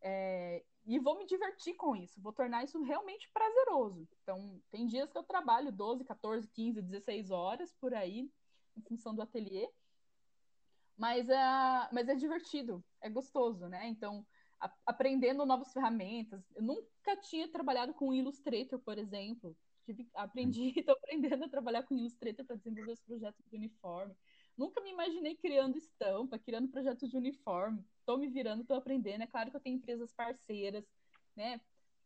É, 0.01 0.63
e 0.85 0.99
vou 0.99 1.17
me 1.17 1.25
divertir 1.25 1.75
com 1.75 1.95
isso, 1.95 2.21
vou 2.21 2.33
tornar 2.33 2.63
isso 2.63 2.81
realmente 2.81 3.29
prazeroso. 3.31 4.07
Então, 4.23 4.61
tem 4.71 4.85
dias 4.85 5.11
que 5.11 5.17
eu 5.17 5.23
trabalho 5.23 5.71
12, 5.71 6.03
14, 6.03 6.47
15, 6.47 6.81
16 6.81 7.31
horas 7.31 7.73
por 7.73 7.93
aí, 7.93 8.31
em 8.75 8.81
função 8.81 9.13
do 9.13 9.21
ateliê. 9.21 9.69
Mas, 10.97 11.27
uh, 11.29 11.89
mas 11.91 12.07
é 12.09 12.15
divertido, 12.15 12.83
é 12.99 13.09
gostoso, 13.09 13.67
né? 13.67 13.87
Então, 13.87 14.25
a, 14.59 14.71
aprendendo 14.85 15.45
novas 15.45 15.73
ferramentas. 15.73 16.43
Eu 16.55 16.61
nunca 16.61 17.17
tinha 17.17 17.47
trabalhado 17.47 17.93
com 17.93 18.13
Illustrator, 18.13 18.79
por 18.79 18.97
exemplo. 18.97 19.57
Tive, 19.83 20.07
aprendi, 20.13 20.71
estou 20.77 20.95
aprendendo 20.95 21.45
a 21.45 21.49
trabalhar 21.49 21.83
com 21.83 21.95
Illustrator 21.95 22.45
para 22.45 22.55
desenvolver 22.55 22.91
os 22.91 23.01
projetos 23.01 23.43
de 23.45 23.55
uniforme. 23.55 24.15
Nunca 24.61 24.79
me 24.79 24.91
imaginei 24.91 25.33
criando 25.33 25.75
estampa, 25.75 26.37
criando 26.37 26.67
projetos 26.67 27.09
de 27.09 27.17
uniforme. 27.17 27.83
Estou 27.97 28.15
me 28.15 28.27
virando, 28.27 28.61
estou 28.61 28.77
aprendendo. 28.77 29.23
É 29.23 29.25
claro 29.25 29.49
que 29.49 29.57
eu 29.57 29.59
tenho 29.59 29.77
empresas 29.77 30.13
parceiras, 30.13 30.85
né? 31.35 31.59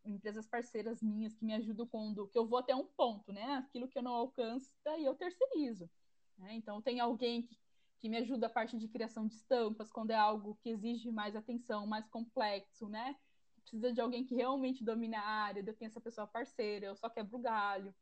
Empresas 0.05 0.47
parceiras 0.47 1.03
minhas 1.03 1.35
que 1.35 1.43
me 1.43 1.53
ajudam 1.53 1.85
quando 1.85 2.29
que 2.29 2.37
eu 2.37 2.47
vou 2.47 2.57
até 2.57 2.73
um 2.73 2.85
ponto, 2.85 3.33
né? 3.33 3.55
Aquilo 3.55 3.89
que 3.89 3.97
eu 3.97 4.01
não 4.01 4.13
alcanço, 4.13 4.73
daí 4.85 5.03
eu 5.03 5.13
terceirizo. 5.15 5.89
Né? 6.37 6.53
Então 6.53 6.81
tem 6.81 7.01
alguém 7.01 7.41
que, 7.41 7.57
que 7.99 8.07
me 8.07 8.15
ajuda 8.15 8.47
a 8.47 8.49
parte 8.49 8.77
de 8.77 8.87
criação 8.87 9.27
de 9.27 9.33
estampas, 9.33 9.91
quando 9.91 10.11
é 10.11 10.15
algo 10.15 10.57
que 10.63 10.69
exige 10.69 11.11
mais 11.11 11.35
atenção, 11.35 11.85
mais 11.85 12.07
complexo, 12.07 12.87
né? 12.87 13.17
Precisa 13.57 13.91
de 13.91 13.99
alguém 13.99 14.23
que 14.23 14.33
realmente 14.33 14.81
domine 14.81 15.15
a 15.15 15.21
área, 15.21 15.59
eu 15.59 15.73
tenho 15.73 15.89
essa 15.89 15.99
pessoa 15.99 16.25
parceira, 16.25 16.85
eu 16.85 16.95
só 16.95 17.09
quebro 17.09 17.37
galho. 17.37 17.93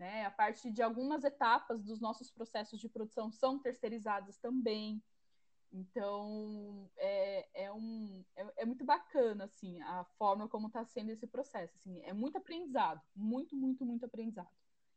Né? 0.00 0.24
A 0.24 0.30
parte 0.30 0.70
de 0.72 0.80
algumas 0.80 1.24
etapas 1.24 1.84
dos 1.84 2.00
nossos 2.00 2.30
processos 2.30 2.80
de 2.80 2.88
produção 2.88 3.30
são 3.30 3.58
terceirizadas 3.58 4.38
também. 4.38 5.02
Então, 5.70 6.90
é, 6.96 7.64
é, 7.64 7.70
um, 7.70 8.24
é, 8.34 8.62
é 8.62 8.64
muito 8.64 8.82
bacana, 8.82 9.44
assim, 9.44 9.78
a 9.82 10.02
forma 10.16 10.48
como 10.48 10.68
está 10.68 10.82
sendo 10.86 11.10
esse 11.10 11.26
processo. 11.26 11.76
Assim, 11.76 12.00
é 12.00 12.14
muito 12.14 12.38
aprendizado, 12.38 13.02
muito, 13.14 13.54
muito, 13.54 13.84
muito 13.84 14.06
aprendizado. 14.06 14.48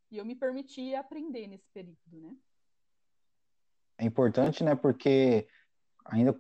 E 0.10 0.18
eu 0.18 0.24
me 0.24 0.36
permiti 0.36 0.96
aprender 0.96 1.48
nesse 1.48 1.70
período, 1.74 2.00
né? 2.10 2.38
É 3.98 4.06
importante, 4.06 4.64
né? 4.64 4.74
Porque 4.74 5.50
ainda, 6.06 6.34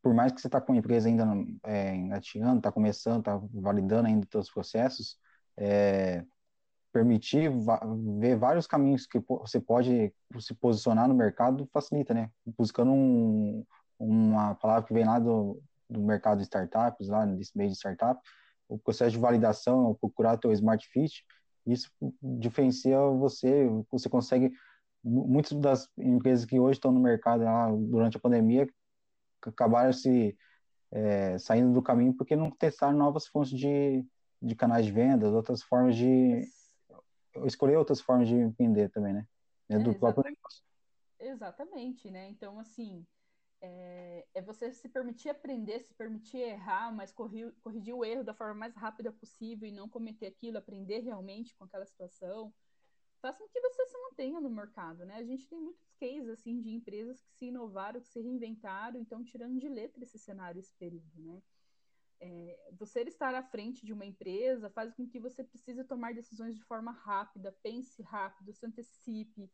por 0.00 0.14
mais 0.14 0.32
que 0.32 0.40
você 0.40 0.48
está 0.48 0.62
com 0.62 0.72
a 0.72 0.76
empresa 0.76 1.10
ainda 1.10 1.26
é, 1.64 1.94
engatinhando, 1.94 2.56
está 2.56 2.72
começando, 2.72 3.18
está 3.18 3.36
validando 3.52 4.08
ainda 4.08 4.24
os 4.24 4.30
seus 4.30 4.50
processos, 4.50 5.20
é, 5.58 6.24
permitir 6.92 7.50
ver 8.18 8.36
vários 8.36 8.66
caminhos 8.66 9.06
que 9.06 9.18
você 9.26 9.58
pode 9.58 10.12
se 10.38 10.54
posicionar 10.54 11.08
no 11.08 11.14
mercado 11.14 11.66
facilita, 11.72 12.12
né? 12.12 12.30
Buscando 12.58 12.92
um, 12.92 13.64
uma 13.98 14.54
palavra 14.54 14.86
que 14.86 14.92
vem 14.92 15.04
lá 15.04 15.18
do, 15.18 15.60
do 15.88 16.00
mercado 16.00 16.38
de 16.38 16.44
startups, 16.44 17.08
lá 17.08 17.24
desse 17.24 17.56
meio 17.56 17.70
de 17.70 17.76
startup, 17.76 18.20
o 18.68 18.78
processo 18.78 19.12
de 19.12 19.18
validação, 19.18 19.96
procurar 20.00 20.36
teu 20.36 20.52
smart 20.52 20.86
fit, 20.88 21.24
isso 21.66 21.90
diferencia 22.22 22.98
você, 22.98 23.68
você 23.90 24.08
consegue 24.08 24.52
muitas 25.04 25.58
das 25.58 25.88
empresas 25.98 26.44
que 26.44 26.60
hoje 26.60 26.78
estão 26.78 26.92
no 26.92 27.00
mercado 27.00 27.44
lá, 27.44 27.70
durante 27.70 28.16
a 28.16 28.20
pandemia 28.20 28.68
acabaram 29.44 29.92
se 29.92 30.36
é, 30.92 31.36
saindo 31.38 31.72
do 31.72 31.82
caminho 31.82 32.14
porque 32.14 32.36
não 32.36 32.50
testaram 32.50 32.96
novas 32.96 33.26
fontes 33.26 33.58
de, 33.58 34.04
de 34.40 34.54
canais 34.54 34.86
de 34.86 34.92
vendas, 34.92 35.32
outras 35.32 35.62
formas 35.62 35.96
de 35.96 36.44
escolher 37.44 37.76
outras 37.76 38.00
formas 38.00 38.28
de 38.28 38.34
empreender 38.34 38.90
também, 38.90 39.12
né? 39.12 39.26
É 39.68 39.78
do 39.78 39.94
próprio 39.94 40.24
negócio. 40.24 40.62
Exatamente, 41.18 42.10
né? 42.10 42.28
Então, 42.28 42.58
assim, 42.58 43.06
é, 43.60 44.26
é, 44.34 44.42
você 44.42 44.72
se 44.72 44.88
permitir 44.88 45.28
aprender, 45.28 45.80
se 45.80 45.94
permitir 45.94 46.38
errar, 46.38 46.92
mas 46.92 47.12
corrigir, 47.12 47.54
corrigir 47.62 47.94
o 47.94 48.04
erro 48.04 48.24
da 48.24 48.34
forma 48.34 48.54
mais 48.54 48.74
rápida 48.74 49.12
possível 49.12 49.68
e 49.68 49.72
não 49.72 49.88
cometer 49.88 50.26
aquilo, 50.26 50.58
aprender 50.58 50.98
realmente 50.98 51.54
com 51.54 51.64
aquela 51.64 51.86
situação, 51.86 52.52
faz 53.20 53.38
com 53.38 53.48
que 53.48 53.60
você 53.60 53.86
se 53.86 53.96
mantenha 53.98 54.40
no 54.40 54.50
mercado, 54.50 55.04
né? 55.04 55.14
A 55.14 55.24
gente 55.24 55.46
tem 55.46 55.60
muitos 55.60 55.88
cases, 56.00 56.28
assim, 56.28 56.60
de 56.60 56.70
empresas 56.70 57.20
que 57.20 57.30
se 57.30 57.46
inovaram, 57.46 58.00
que 58.00 58.08
se 58.08 58.20
reinventaram, 58.20 58.98
então 58.98 59.22
tirando 59.22 59.58
de 59.60 59.68
letra 59.68 60.02
esse 60.02 60.18
cenário, 60.18 60.58
esse 60.58 60.74
período, 60.74 61.22
né? 61.22 61.40
É, 62.24 62.56
você 62.78 63.00
estar 63.00 63.34
à 63.34 63.42
frente 63.42 63.84
de 63.84 63.92
uma 63.92 64.06
empresa 64.06 64.70
faz 64.70 64.94
com 64.94 65.04
que 65.04 65.18
você 65.18 65.42
precise 65.42 65.82
tomar 65.82 66.14
decisões 66.14 66.54
de 66.54 66.62
forma 66.62 66.92
rápida, 66.92 67.50
pense 67.64 68.00
rápido, 68.02 68.52
se 68.52 68.64
antecipe. 68.64 69.50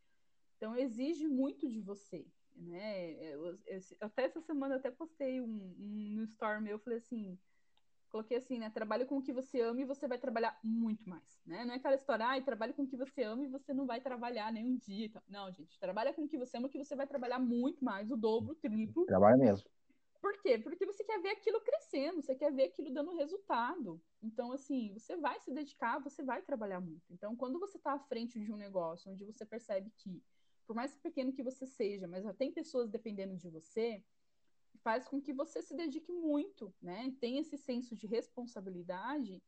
Então, 0.57 0.77
exige 0.77 1.27
muito 1.27 1.67
de 1.67 1.81
você. 1.81 2.27
Né? 2.55 3.13
Eu, 3.33 3.59
eu, 3.67 3.81
até 4.01 4.25
essa 4.25 4.43
semana 4.43 4.77
até 4.77 4.91
postei 4.91 5.41
um, 5.41 5.75
um 5.79 6.11
no 6.11 6.25
store 6.25 6.61
meu, 6.61 6.79
falei 6.79 6.99
assim, 6.99 7.39
coloquei 8.11 8.37
assim, 8.37 8.59
né? 8.59 8.69
Trabalhe 8.69 9.07
com 9.07 9.17
o 9.17 9.23
que 9.23 9.33
você 9.33 9.61
ama 9.61 9.81
e 9.81 9.85
você 9.85 10.07
vai 10.07 10.19
trabalhar 10.19 10.59
muito 10.63 11.09
mais, 11.09 11.41
né? 11.47 11.65
Não 11.65 11.73
é 11.73 11.77
aquela 11.77 11.95
história, 11.95 12.27
ah, 12.27 12.43
trabalhe 12.43 12.75
com 12.75 12.83
o 12.83 12.87
que 12.87 12.97
você 12.97 13.23
ama 13.23 13.45
e 13.45 13.49
você 13.49 13.73
não 13.73 13.87
vai 13.87 14.01
trabalhar 14.01 14.53
nem 14.53 14.67
um 14.67 14.77
dia. 14.77 15.11
Não, 15.27 15.51
gente, 15.53 15.79
trabalha 15.79 16.13
com 16.13 16.25
o 16.25 16.29
que 16.29 16.37
você 16.37 16.57
ama 16.57 16.69
que 16.69 16.79
você 16.79 16.97
vai 16.97 17.07
trabalhar 17.07 17.39
muito 17.39 17.83
mais, 17.85 18.11
o 18.11 18.17
dobro, 18.17 18.53
o 18.53 18.57
triplo. 18.57 19.07
Trabalha 19.07 19.37
mesmo. 19.39 19.71
Por 20.21 20.37
quê? 20.41 20.59
Porque 20.59 20.85
você 20.85 21.05
quer 21.05 21.21
ver 21.21 21.31
aquilo 21.31 21.61
crescendo, 21.61 22.21
você 22.21 22.35
quer 22.35 22.53
ver 22.53 22.65
aquilo 22.65 22.93
dando 22.93 23.15
resultado. 23.15 24.01
Então, 24.21 24.53
assim, 24.53 24.93
você 24.93 25.17
vai 25.17 25.39
se 25.41 25.53
dedicar, 25.53 26.01
você 26.01 26.23
vai 26.25 26.43
trabalhar 26.43 26.81
muito. 26.81 27.05
Então, 27.13 27.37
quando 27.37 27.59
você 27.61 27.77
está 27.77 27.93
à 27.93 27.99
frente 27.99 28.41
de 28.41 28.53
um 28.53 28.57
negócio 28.57 29.13
onde 29.13 29.25
você 29.25 29.47
percebe 29.47 29.93
que, 29.97 30.23
por 30.67 30.75
mais 30.75 30.97
pequeno 30.97 31.33
que 31.33 31.43
você 31.43 31.67
seja, 31.67 32.09
mas 32.09 32.25
já 32.25 32.35
tem 32.35 32.53
pessoas 32.53 32.91
dependendo 32.91 33.37
de 33.37 33.49
você, 33.49 34.03
faz 34.83 35.09
com 35.09 35.21
que 35.21 35.33
você 35.33 35.63
se 35.63 35.75
dedique 35.75 36.13
muito, 36.13 36.75
né? 36.83 37.15
Tem 37.21 37.39
esse 37.39 37.57
senso 37.57 37.95
de 37.95 38.07
responsabilidade 38.07 39.43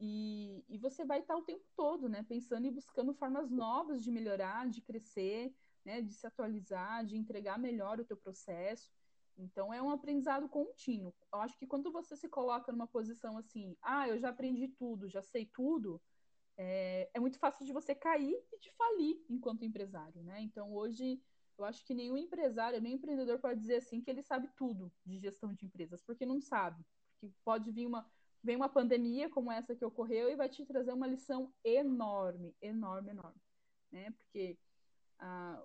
e, 0.00 0.64
e 0.68 0.78
você 0.78 1.04
vai 1.04 1.20
estar 1.20 1.36
o 1.36 1.42
tempo 1.42 1.64
todo, 1.76 2.08
né? 2.08 2.22
Pensando 2.22 2.66
e 2.66 2.70
buscando 2.70 3.14
formas 3.14 3.50
novas 3.50 4.02
de 4.02 4.10
melhorar, 4.10 4.68
de 4.68 4.80
crescer, 4.80 5.54
né? 5.84 6.00
De 6.00 6.12
se 6.12 6.26
atualizar, 6.26 7.04
de 7.04 7.16
entregar 7.16 7.58
melhor 7.58 8.00
o 8.00 8.04
teu 8.04 8.16
processo. 8.16 8.92
Então 9.38 9.72
é 9.72 9.80
um 9.80 9.90
aprendizado 9.90 10.48
contínuo. 10.48 11.14
Eu 11.32 11.40
acho 11.40 11.56
que 11.58 11.66
quando 11.66 11.92
você 11.92 12.16
se 12.16 12.28
coloca 12.28 12.72
numa 12.72 12.86
posição 12.86 13.38
assim, 13.38 13.76
ah, 13.80 14.08
eu 14.08 14.18
já 14.18 14.30
aprendi 14.30 14.68
tudo, 14.68 15.08
já 15.08 15.22
sei 15.22 15.46
tudo, 15.46 16.00
é, 16.56 17.08
é 17.14 17.20
muito 17.20 17.38
fácil 17.38 17.64
de 17.64 17.72
você 17.72 17.94
cair 17.94 18.36
e 18.52 18.58
de 18.58 18.70
falir 18.72 19.24
enquanto 19.30 19.64
empresário, 19.64 20.22
né? 20.24 20.40
Então 20.40 20.72
hoje 20.74 21.22
eu 21.56 21.64
acho 21.64 21.84
que 21.84 21.94
nenhum 21.94 22.16
empresário, 22.16 22.80
nenhum 22.80 22.96
empreendedor 22.96 23.38
pode 23.38 23.60
dizer 23.60 23.76
assim 23.76 24.00
que 24.00 24.10
ele 24.10 24.22
sabe 24.22 24.48
tudo 24.56 24.92
de 25.04 25.18
gestão 25.18 25.52
de 25.54 25.66
empresas, 25.66 26.02
porque 26.02 26.26
não 26.26 26.40
sabe. 26.40 26.84
Porque 27.20 27.34
pode 27.44 27.70
vir 27.70 27.86
uma 27.86 28.10
vem 28.42 28.56
uma 28.56 28.68
pandemia 28.68 29.28
como 29.28 29.50
essa 29.50 29.74
que 29.74 29.84
ocorreu 29.84 30.30
e 30.30 30.36
vai 30.36 30.48
te 30.48 30.64
trazer 30.64 30.92
uma 30.92 31.06
lição 31.06 31.52
enorme, 31.64 32.56
enorme, 32.60 33.10
enorme, 33.10 33.40
né? 33.90 34.10
Porque 34.12 34.58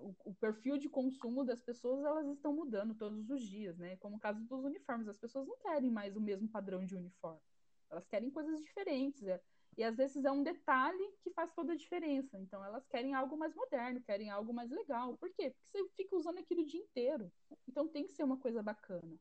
o, 0.02 0.16
o, 0.26 0.34
perfil 0.36 0.78
de 0.78 0.89
consumo 0.89 1.44
das 1.44 1.62
pessoas 1.62 2.04
elas 2.04 2.28
estão 2.28 2.54
mudando 2.54 2.96
todos 2.96 3.30
os 3.30 3.42
dias, 3.42 3.78
né? 3.78 3.96
Como 3.98 4.16
o 4.16 4.20
caso 4.20 4.39
dos 4.42 4.63
uniformes, 4.63 5.08
as 5.08 5.18
pessoas 5.18 5.48
não 5.48 5.58
querem 5.58 5.92
mais 5.92 6.16
o 6.16 6.22
mesmo 6.22 6.48
padrão 6.48 6.84
de 6.86 6.96
uniforme, 6.96 7.42
elas 7.89 8.08
querem 8.08 8.32
coisas 8.32 8.60
diferentes. 8.62 9.24
É, 9.24 9.39
e 9.78 9.84
às 9.84 9.96
vezes 9.96 10.24
é 10.24 10.32
um 10.32 10.44
detalhe 10.44 11.04
que 11.24 11.32
faz 11.32 11.52
toda 11.54 11.74
a 11.74 11.76
diferença. 11.78 12.38
Então 12.39 12.63
elas 12.63 12.86
querem 12.88 13.13
algo 13.13 13.38
mais 13.38 13.54
moderno, 13.56 14.02
querem 14.02 14.30
algo 14.30 14.54
mais 14.54 14.70
legal. 14.70 15.18
Por 15.18 15.30
quê? 15.32 15.52
Porque 15.52 15.84
você 15.84 15.89
fica 15.96 16.16
usando 16.16 16.39
aquilo 16.39 16.62
o 16.62 16.66
dia 16.66 16.82
inteiro. 16.82 17.32
Então 17.68 17.88
tem 17.88 18.06
que 18.06 18.13
ser 18.13 18.24
uma 18.24 18.38
coisa 18.38 18.62
bacana. 18.62 19.20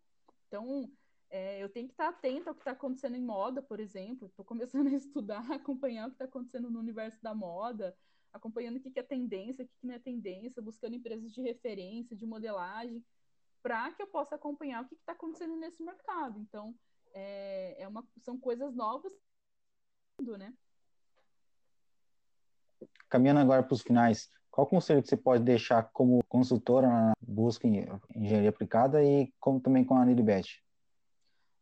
Então 0.48 0.90
É, 1.30 1.62
eu 1.62 1.68
tenho 1.70 1.88
que 1.88 1.94
estar 1.94 2.08
atenta 2.08 2.50
ao 2.50 2.54
que 2.54 2.60
está 2.60 2.72
acontecendo 2.72 3.16
em 3.16 3.24
moda, 3.24 3.62
por 3.62 3.80
exemplo. 3.80 4.28
Estou 4.28 4.44
começando 4.44 4.88
a 4.88 4.92
estudar, 4.96 5.50
acompanhar 5.50 6.06
o 6.06 6.10
que 6.10 6.16
está 6.16 6.26
acontecendo 6.26 6.70
no 6.70 6.78
universo 6.78 7.22
da 7.22 7.34
moda, 7.34 7.96
acompanhando 8.32 8.76
o 8.76 8.80
que, 8.80 8.90
que 8.90 8.98
é 8.98 9.02
tendência, 9.02 9.64
o 9.64 9.68
que, 9.68 9.74
que 9.80 9.86
não 9.86 9.94
é 9.94 9.98
tendência, 9.98 10.62
buscando 10.62 10.94
empresas 10.94 11.32
de 11.32 11.42
referência, 11.42 12.16
de 12.16 12.26
modelagem, 12.26 13.04
para 13.62 13.92
que 13.92 14.02
eu 14.02 14.06
possa 14.06 14.34
acompanhar 14.34 14.82
o 14.82 14.88
que 14.88 14.94
está 14.94 15.12
acontecendo 15.12 15.56
nesse 15.56 15.82
mercado. 15.82 16.38
Então, 16.38 16.74
é, 17.12 17.82
é 17.82 17.88
uma, 17.88 18.06
são 18.18 18.38
coisas 18.38 18.74
novas, 18.74 19.12
né? 20.20 20.52
Caminhando 23.08 23.40
agora 23.40 23.62
para 23.62 23.74
os 23.74 23.82
finais, 23.82 24.30
qual 24.50 24.66
conselho 24.66 25.02
que 25.02 25.08
você 25.08 25.16
pode 25.16 25.44
deixar 25.44 25.84
como 25.92 26.22
consultora 26.24 26.88
na 26.88 27.12
busca 27.20 27.66
em 27.66 27.86
engenharia 28.14 28.50
aplicada 28.50 29.02
e 29.04 29.32
como 29.38 29.60
também 29.60 29.84
com 29.84 29.94
a 29.94 30.04
Nilibet? 30.04 30.62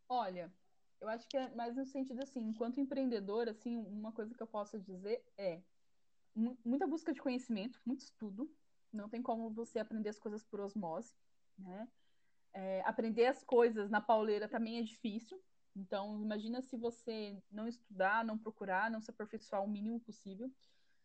Olha, 0.09 0.53
eu 1.01 1.09
acho 1.09 1.27
que 1.29 1.37
é 1.37 1.55
mais 1.55 1.77
no 1.77 1.85
sentido 1.85 2.23
assim, 2.23 2.41
enquanto 2.41 2.81
empreendedor, 2.81 3.49
assim, 3.49 3.77
uma 3.77 4.13
coisa 4.13 4.35
que 4.35 4.43
eu 4.43 4.47
posso 4.47 4.79
dizer 4.79 5.23
é 5.39 5.61
muita 6.35 6.87
busca 6.87 7.13
de 7.13 7.21
conhecimento, 7.21 7.81
muito 7.85 8.01
estudo. 8.01 8.51
Não 8.93 9.09
tem 9.09 9.23
como 9.23 9.51
você 9.51 9.79
aprender 9.79 10.09
as 10.09 10.19
coisas 10.19 10.43
por 10.45 10.61
osmose, 10.61 11.15
né? 11.59 11.89
É, 12.53 12.83
aprender 12.83 13.27
as 13.27 13.45
coisas 13.45 13.89
na 13.91 14.01
pauleira 14.01 14.49
também 14.49 14.79
é 14.79 14.83
difícil. 14.83 15.41
Então, 15.77 16.21
imagina 16.21 16.61
se 16.61 16.77
você 16.77 17.41
não 17.51 17.69
estudar, 17.69 18.25
não 18.25 18.37
procurar, 18.37 18.91
não 18.91 19.01
se 19.01 19.11
aperfeiçoar 19.11 19.63
o 19.63 19.69
mínimo 19.69 20.01
possível. 20.01 20.51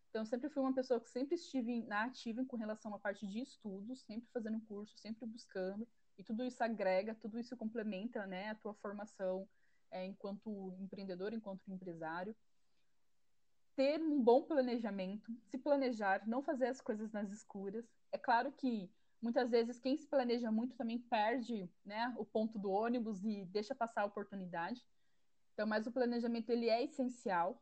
Então, 0.10 0.22
eu 0.22 0.26
sempre 0.26 0.50
fui 0.50 0.64
uma 0.64 0.74
pessoa 0.74 1.00
que 1.00 1.10
sempre 1.10 1.36
estive 1.36 1.84
na 1.84 2.06
ativa 2.06 2.44
com 2.46 2.56
relação 2.56 2.94
à 2.96 3.00
parte 3.00 3.28
de 3.28 3.42
estudos, 3.42 4.02
sempre 4.02 4.28
fazendo 4.32 4.60
curso, 4.62 4.98
sempre 4.98 5.26
buscando. 5.26 5.88
E 6.18 6.24
tudo 6.24 6.44
isso 6.44 6.64
agrega, 6.64 7.14
tudo 7.14 7.38
isso 7.38 7.56
complementa 7.58 8.26
né, 8.26 8.50
a 8.50 8.56
tua 8.56 8.74
formação 8.74 9.48
é, 9.92 10.06
enquanto 10.06 10.76
empreendedor, 10.80 11.34
enquanto 11.34 11.62
empresário. 11.68 12.36
Ter 13.76 14.00
um 14.00 14.22
bom 14.22 14.42
planejamento, 14.44 15.32
se 15.44 15.58
planejar, 15.58 16.28
não 16.28 16.42
fazer 16.42 16.68
as 16.68 16.80
coisas 16.80 17.12
nas 17.12 17.32
escuras. 17.32 17.86
É 18.12 18.18
claro 18.18 18.52
que 18.52 18.90
muitas 19.22 19.52
vezes 19.52 19.80
quem 19.80 19.98
se 19.98 20.08
planeja 20.08 20.52
muito 20.52 20.76
também 20.78 21.00
perde 21.00 21.70
né, 21.84 22.14
o 22.18 22.26
ponto 22.26 22.58
do 22.58 22.72
ônibus 22.72 23.24
e 23.26 23.46
deixa 23.46 23.76
passar 23.76 24.02
a 24.04 24.06
oportunidade. 24.06 24.86
Então, 25.54 25.68
mas 25.68 25.88
o 25.88 25.92
planejamento 25.92 26.50
ele 26.50 26.70
é 26.70 26.84
essencial. 26.84 27.62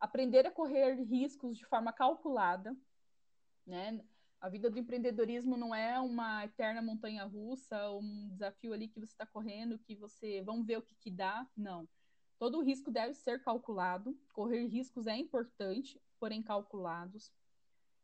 Aprender 0.00 0.46
a 0.46 0.50
correr 0.50 0.94
riscos 1.02 1.56
de 1.56 1.64
forma 1.66 1.92
calculada, 1.92 2.76
né? 3.66 4.02
A 4.40 4.48
vida 4.48 4.70
do 4.70 4.78
empreendedorismo 4.78 5.56
não 5.56 5.74
é 5.74 5.98
uma 5.98 6.44
eterna 6.44 6.80
montanha 6.80 7.24
russa, 7.24 7.90
um 7.90 8.28
desafio 8.30 8.72
ali 8.72 8.86
que 8.86 9.00
você 9.00 9.12
está 9.12 9.26
correndo, 9.26 9.78
que 9.80 9.96
você 9.96 10.40
vamos 10.42 10.64
ver 10.64 10.78
o 10.78 10.82
que, 10.82 10.94
que 10.94 11.10
dá. 11.10 11.46
Não. 11.56 11.88
Todo 12.38 12.62
risco 12.62 12.90
deve 12.90 13.14
ser 13.14 13.42
calculado. 13.42 14.16
Correr 14.32 14.66
riscos 14.66 15.06
é 15.06 15.16
importante, 15.16 16.00
porém 16.20 16.42
calculados. 16.42 17.32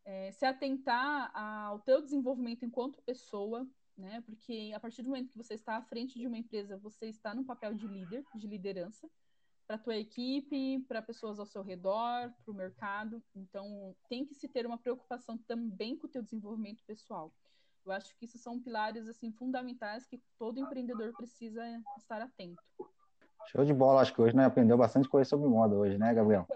É, 0.05 0.33
se 0.33 0.45
atentar 0.45 1.31
ao 1.35 1.79
teu 1.81 2.03
desenvolvimento 2.03 2.65
enquanto 2.65 3.01
pessoa, 3.03 3.67
né? 3.97 4.23
Porque 4.27 4.73
a 4.75 4.81
partir 4.81 5.03
do 5.03 5.09
momento 5.09 5.31
que 5.31 5.37
você 5.37 5.55
está 5.55 5.77
à 5.77 5.83
frente 5.83 6.19
de 6.19 6.27
uma 6.27 6.37
empresa, 6.37 6.77
você 6.77 7.07
está 7.07 7.35
no 7.35 7.45
papel 7.45 7.75
de 7.75 7.87
líder, 7.87 8.25
de 8.35 8.47
liderança 8.47 9.09
para 9.67 9.79
tua 9.79 9.97
equipe, 9.97 10.85
para 10.87 11.01
pessoas 11.01 11.39
ao 11.39 11.47
seu 11.47 11.63
redor, 11.63 12.31
para 12.45 12.53
o 12.53 12.55
mercado. 12.55 13.23
Então, 13.35 13.97
tem 14.09 14.27
que 14.27 14.35
se 14.35 14.47
ter 14.49 14.67
uma 14.67 14.77
preocupação 14.77 15.39
também 15.39 15.97
com 15.97 16.07
o 16.07 16.11
teu 16.11 16.23
desenvolvimento 16.23 16.85
pessoal. 16.85 17.33
Eu 17.85 17.93
acho 17.93 18.17
que 18.17 18.25
isso 18.25 18.39
são 18.39 18.61
pilares 18.61 19.07
assim 19.07 19.31
fundamentais 19.33 20.07
que 20.07 20.19
todo 20.39 20.61
empreendedor 20.61 21.13
precisa 21.15 21.63
estar 21.99 22.21
atento. 22.21 22.63
Show 23.47 23.65
de 23.65 23.73
bola, 23.73 24.01
acho 24.01 24.15
que 24.15 24.21
hoje 24.21 24.35
né, 24.35 24.45
aprendeu 24.45 24.77
bastante 24.77 25.09
coisa 25.09 25.29
sobre 25.29 25.49
moda 25.49 25.75
hoje, 25.75 25.99
né, 25.99 26.13
Gabriel? 26.13 26.47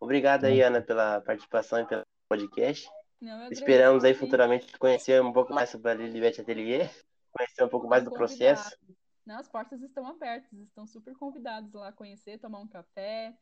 Obrigado 0.00 0.44
aí, 0.44 0.60
Ana, 0.60 0.80
pela 0.80 1.20
participação 1.20 1.80
e 1.80 1.86
pelo 1.86 2.02
podcast. 2.28 2.88
Não, 3.20 3.50
Esperamos 3.50 4.04
aí 4.04 4.14
futuramente 4.14 4.78
conhecer 4.78 5.22
um 5.22 5.32
pouco 5.32 5.52
mais 5.52 5.70
sobre 5.70 5.90
a 5.90 5.94
Lilibet 5.94 6.40
Atelier, 6.40 6.90
conhecer 7.32 7.64
um 7.64 7.68
pouco 7.68 7.88
mais 7.88 8.04
do 8.04 8.10
processo. 8.10 8.76
Não, 9.24 9.38
as 9.38 9.48
portas 9.48 9.80
estão 9.80 10.06
abertas, 10.06 10.52
estão 10.60 10.86
super 10.86 11.14
convidados 11.14 11.72
lá 11.72 11.88
a 11.88 11.92
conhecer, 11.92 12.38
tomar 12.38 12.60
um 12.60 12.68
café, 12.68 13.34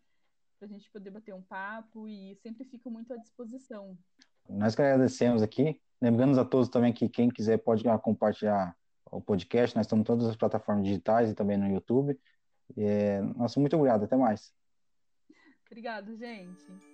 para 0.58 0.66
a 0.66 0.68
gente 0.68 0.88
poder 0.90 1.10
bater 1.10 1.34
um 1.34 1.42
papo 1.42 2.08
e 2.08 2.36
sempre 2.36 2.64
fico 2.64 2.88
muito 2.88 3.12
à 3.12 3.16
disposição. 3.16 3.98
Nós 4.48 4.76
que 4.76 4.82
agradecemos 4.82 5.42
aqui, 5.42 5.80
lembrando 6.00 6.38
a 6.40 6.44
todos 6.44 6.68
também 6.68 6.92
que 6.92 7.08
quem 7.08 7.28
quiser 7.28 7.58
pode 7.58 7.82
compartilhar 8.00 8.76
o 9.10 9.20
podcast, 9.20 9.76
nós 9.76 9.86
estamos 9.86 10.02
em 10.02 10.06
todas 10.06 10.26
as 10.26 10.36
plataformas 10.36 10.84
digitais 10.84 11.30
e 11.30 11.34
também 11.34 11.56
no 11.56 11.68
YouTube. 11.68 12.18
É, 12.76 13.20
nosso 13.20 13.60
muito 13.60 13.76
obrigado, 13.76 14.04
até 14.04 14.16
mais. 14.16 14.54
Obrigado, 15.66 16.14
gente. 16.16 16.91